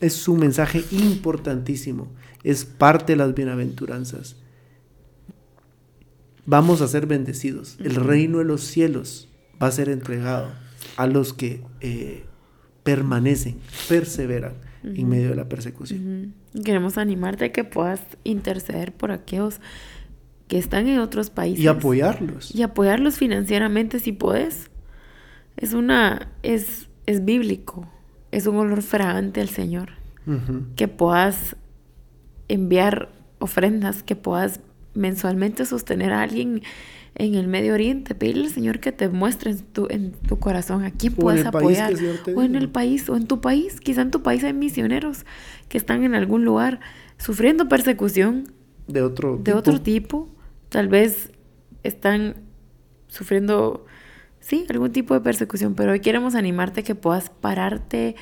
es 0.02 0.28
un 0.28 0.40
mensaje 0.40 0.84
importantísimo, 0.92 2.08
es 2.44 2.66
parte 2.66 3.14
de 3.14 3.18
las 3.18 3.34
bienaventuranzas. 3.34 4.36
Vamos 6.46 6.82
a 6.82 6.88
ser 6.88 7.06
bendecidos. 7.06 7.78
El 7.80 7.96
reino 7.96 8.40
de 8.40 8.46
los 8.46 8.62
cielos 8.62 9.30
va 9.62 9.68
a 9.68 9.72
ser 9.72 9.90
entregado 9.90 10.50
a 10.96 11.08
los 11.08 11.34
que 11.34 11.62
eh, 11.82 12.26
permanecen, 12.84 13.60
perseveran 13.88 14.67
en 14.84 15.10
medio 15.10 15.30
de 15.30 15.36
la 15.36 15.50
persecución. 15.50 16.34
Queremos 16.64 16.98
animarte 16.98 17.46
a 17.46 17.52
que 17.52 17.64
puedas 17.64 18.02
interceder 18.24 18.94
por 18.94 19.12
aquellos 19.12 19.60
que 20.48 20.58
están 20.58 20.88
en 20.88 21.00
otros 21.00 21.30
países. 21.30 21.64
Y 21.64 21.68
apoyarlos. 21.68 22.54
Y 22.56 22.62
apoyarlos 22.62 23.18
financieramente 23.18 24.00
si 24.00 24.12
puedes. 24.12 24.70
Es 25.58 25.74
una, 25.74 26.30
es, 26.44 26.88
es 27.06 27.26
bíblico, 27.26 27.90
es 28.32 28.48
un 28.48 28.58
olor 28.58 28.82
fragante 28.82 29.42
al 29.42 29.50
Señor. 29.50 29.92
Que 30.76 30.90
puedas 30.90 31.56
enviar 32.50 33.14
ofrendas, 33.40 34.04
que 34.04 34.18
puedas 34.18 34.60
mensualmente 34.94 35.66
sostener 35.66 36.12
a 36.12 36.22
alguien 36.22 36.64
en 37.20 37.36
el 37.36 37.48
Medio 37.48 37.74
Oriente, 37.74 38.14
pedirle 38.14 38.46
al 38.46 38.52
Señor 38.52 38.80
que 38.80 38.92
te 38.92 39.10
muestre 39.10 39.52
en 39.52 39.60
tu, 39.60 39.88
en 39.90 40.12
tu 40.12 40.40
corazón 40.40 40.84
a 40.84 40.92
quién 40.92 41.14
puedes 41.14 41.46
apoyar. 41.46 41.94
O 42.36 42.44
en 42.44 42.56
el 42.56 42.70
país, 42.70 43.10
o 43.10 43.16
en 43.16 43.26
tu 43.26 43.42
país. 43.42 43.80
Quizá 43.80 44.02
en 44.02 44.12
tu 44.12 44.22
país 44.22 44.44
hay 44.44 44.54
misioneros 44.54 45.26
que 45.68 45.78
están 45.78 46.04
en 46.04 46.14
algún 46.14 46.46
lugar 46.46 46.80
sufriendo 47.18 47.68
persecución. 47.68 48.54
De 48.88 49.02
otro 49.02 49.38
De 49.38 49.54
otro 49.54 49.82
tipo. 49.82 50.30
Tal 50.70 50.88
vez 50.88 51.32
están 51.84 52.36
sufriendo, 53.08 53.86
sí, 54.40 54.66
algún 54.70 54.92
tipo 54.92 55.14
de 55.14 55.22
persecución, 55.22 55.74
pero 55.74 55.94
hoy 55.94 56.02
queremos 56.02 56.36
animarte 56.36 56.84
que 56.84 56.94
puedas 56.94 57.30
pararte 57.30 58.16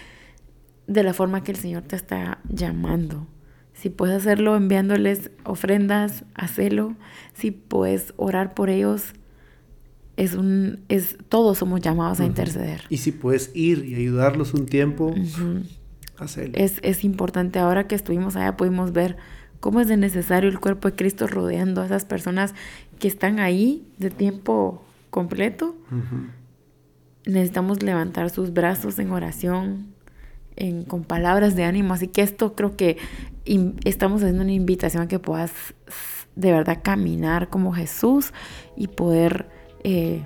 de 0.88 1.03
la 1.03 1.13
forma 1.13 1.43
que 1.43 1.51
el 1.51 1.58
Señor 1.58 1.84
te 1.84 1.95
está 1.95 2.39
llamando. 2.47 3.27
Si 3.76 3.90
puedes 3.90 4.16
hacerlo 4.16 4.56
enviándoles 4.56 5.32
ofrendas, 5.44 6.24
hacelo. 6.34 6.96
Si 7.34 7.52
puedes 7.52 8.14
orar 8.16 8.54
por 8.54 8.70
ellos, 8.70 9.14
es 10.16 10.34
un, 10.34 10.80
es, 10.88 11.18
todos 11.28 11.58
somos 11.58 11.82
llamados 11.82 12.22
a 12.22 12.26
interceder. 12.26 12.82
Y 12.90 12.98
si 12.98 13.12
puedes 13.12 13.52
ir 13.54 13.86
y 13.86 13.96
ayudarlos 13.96 14.54
un 14.54 14.66
tiempo, 14.66 15.14
hacelo. 16.18 16.54
Es, 16.56 16.80
es 16.84 17.04
importante. 17.04 17.60
Ahora 17.60 17.86
que 17.86 17.96
estuvimos 17.96 18.38
allá 18.38 18.56
pudimos 18.56 18.94
ver 18.94 19.18
cómo 19.60 19.82
es 19.82 19.90
de 19.90 19.98
necesario 19.98 20.50
el 20.50 20.60
cuerpo 20.60 20.90
de 20.90 20.96
Cristo 20.96 21.28
rodeando 21.28 21.82
a 21.82 21.86
esas 21.86 22.06
personas 22.06 22.56
que 22.98 23.10
están 23.10 23.40
ahí 23.40 23.86
de 23.98 24.10
tiempo 24.10 24.86
completo. 25.10 25.76
Necesitamos 27.26 27.84
levantar 27.84 28.30
sus 28.30 28.54
brazos 28.54 29.00
en 29.00 29.12
oración, 29.12 29.94
en, 30.56 30.84
con 30.84 31.04
palabras 31.04 31.56
de 31.56 31.63
ánimo. 31.63 31.94
Así 31.94 32.08
que 32.08 32.22
esto 32.22 32.56
creo 32.56 32.76
que 32.76 32.98
estamos 33.84 34.22
haciendo 34.22 34.44
una 34.44 34.54
invitación 34.54 35.04
a 35.04 35.08
que 35.08 35.20
puedas 35.20 35.52
de 36.36 36.52
verdad 36.52 36.80
caminar 36.82 37.50
como 37.50 37.74
Jesús 37.74 38.34
y 38.76 38.88
poder 38.88 39.48
eh, 39.84 40.26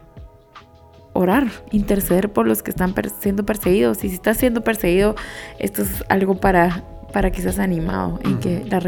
orar, 1.13 1.47
interceder 1.71 2.31
por 2.31 2.47
los 2.47 2.63
que 2.63 2.71
están 2.71 2.95
siendo 3.19 3.45
perseguidos. 3.45 4.03
Y 4.03 4.09
si 4.09 4.15
estás 4.15 4.37
siendo 4.37 4.63
perseguido, 4.63 5.15
esto 5.59 5.83
es 5.83 6.03
algo 6.09 6.39
para, 6.39 6.83
para 7.13 7.31
que 7.31 7.41
seas 7.41 7.59
animado 7.59 8.19
y 8.25 8.33
que 8.35 8.65
la 8.65 8.79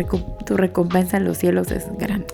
tu 0.46 0.58
recompensa 0.58 1.18
en 1.18 1.26
los 1.26 1.38
cielos 1.38 1.72
es 1.72 1.88
grande. 1.98 2.28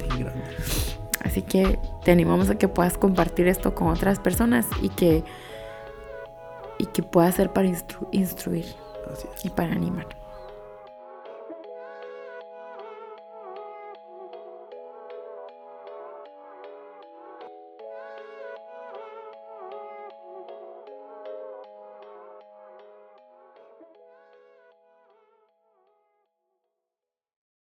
Así 1.24 1.42
que 1.42 1.80
te 2.06 2.12
animamos 2.12 2.50
a 2.50 2.58
que 2.58 2.68
puedas 2.68 2.98
compartir 2.98 3.48
esto 3.48 3.76
con 3.76 3.88
otras 3.88 4.20
personas 4.20 4.66
y 4.82 4.90
que, 4.90 5.24
y 6.78 6.86
que 6.86 7.04
pueda 7.04 7.30
ser 7.32 7.52
para 7.52 7.68
instruir 8.12 8.87
y 9.44 9.50
para 9.50 9.74
animar. 9.74 10.17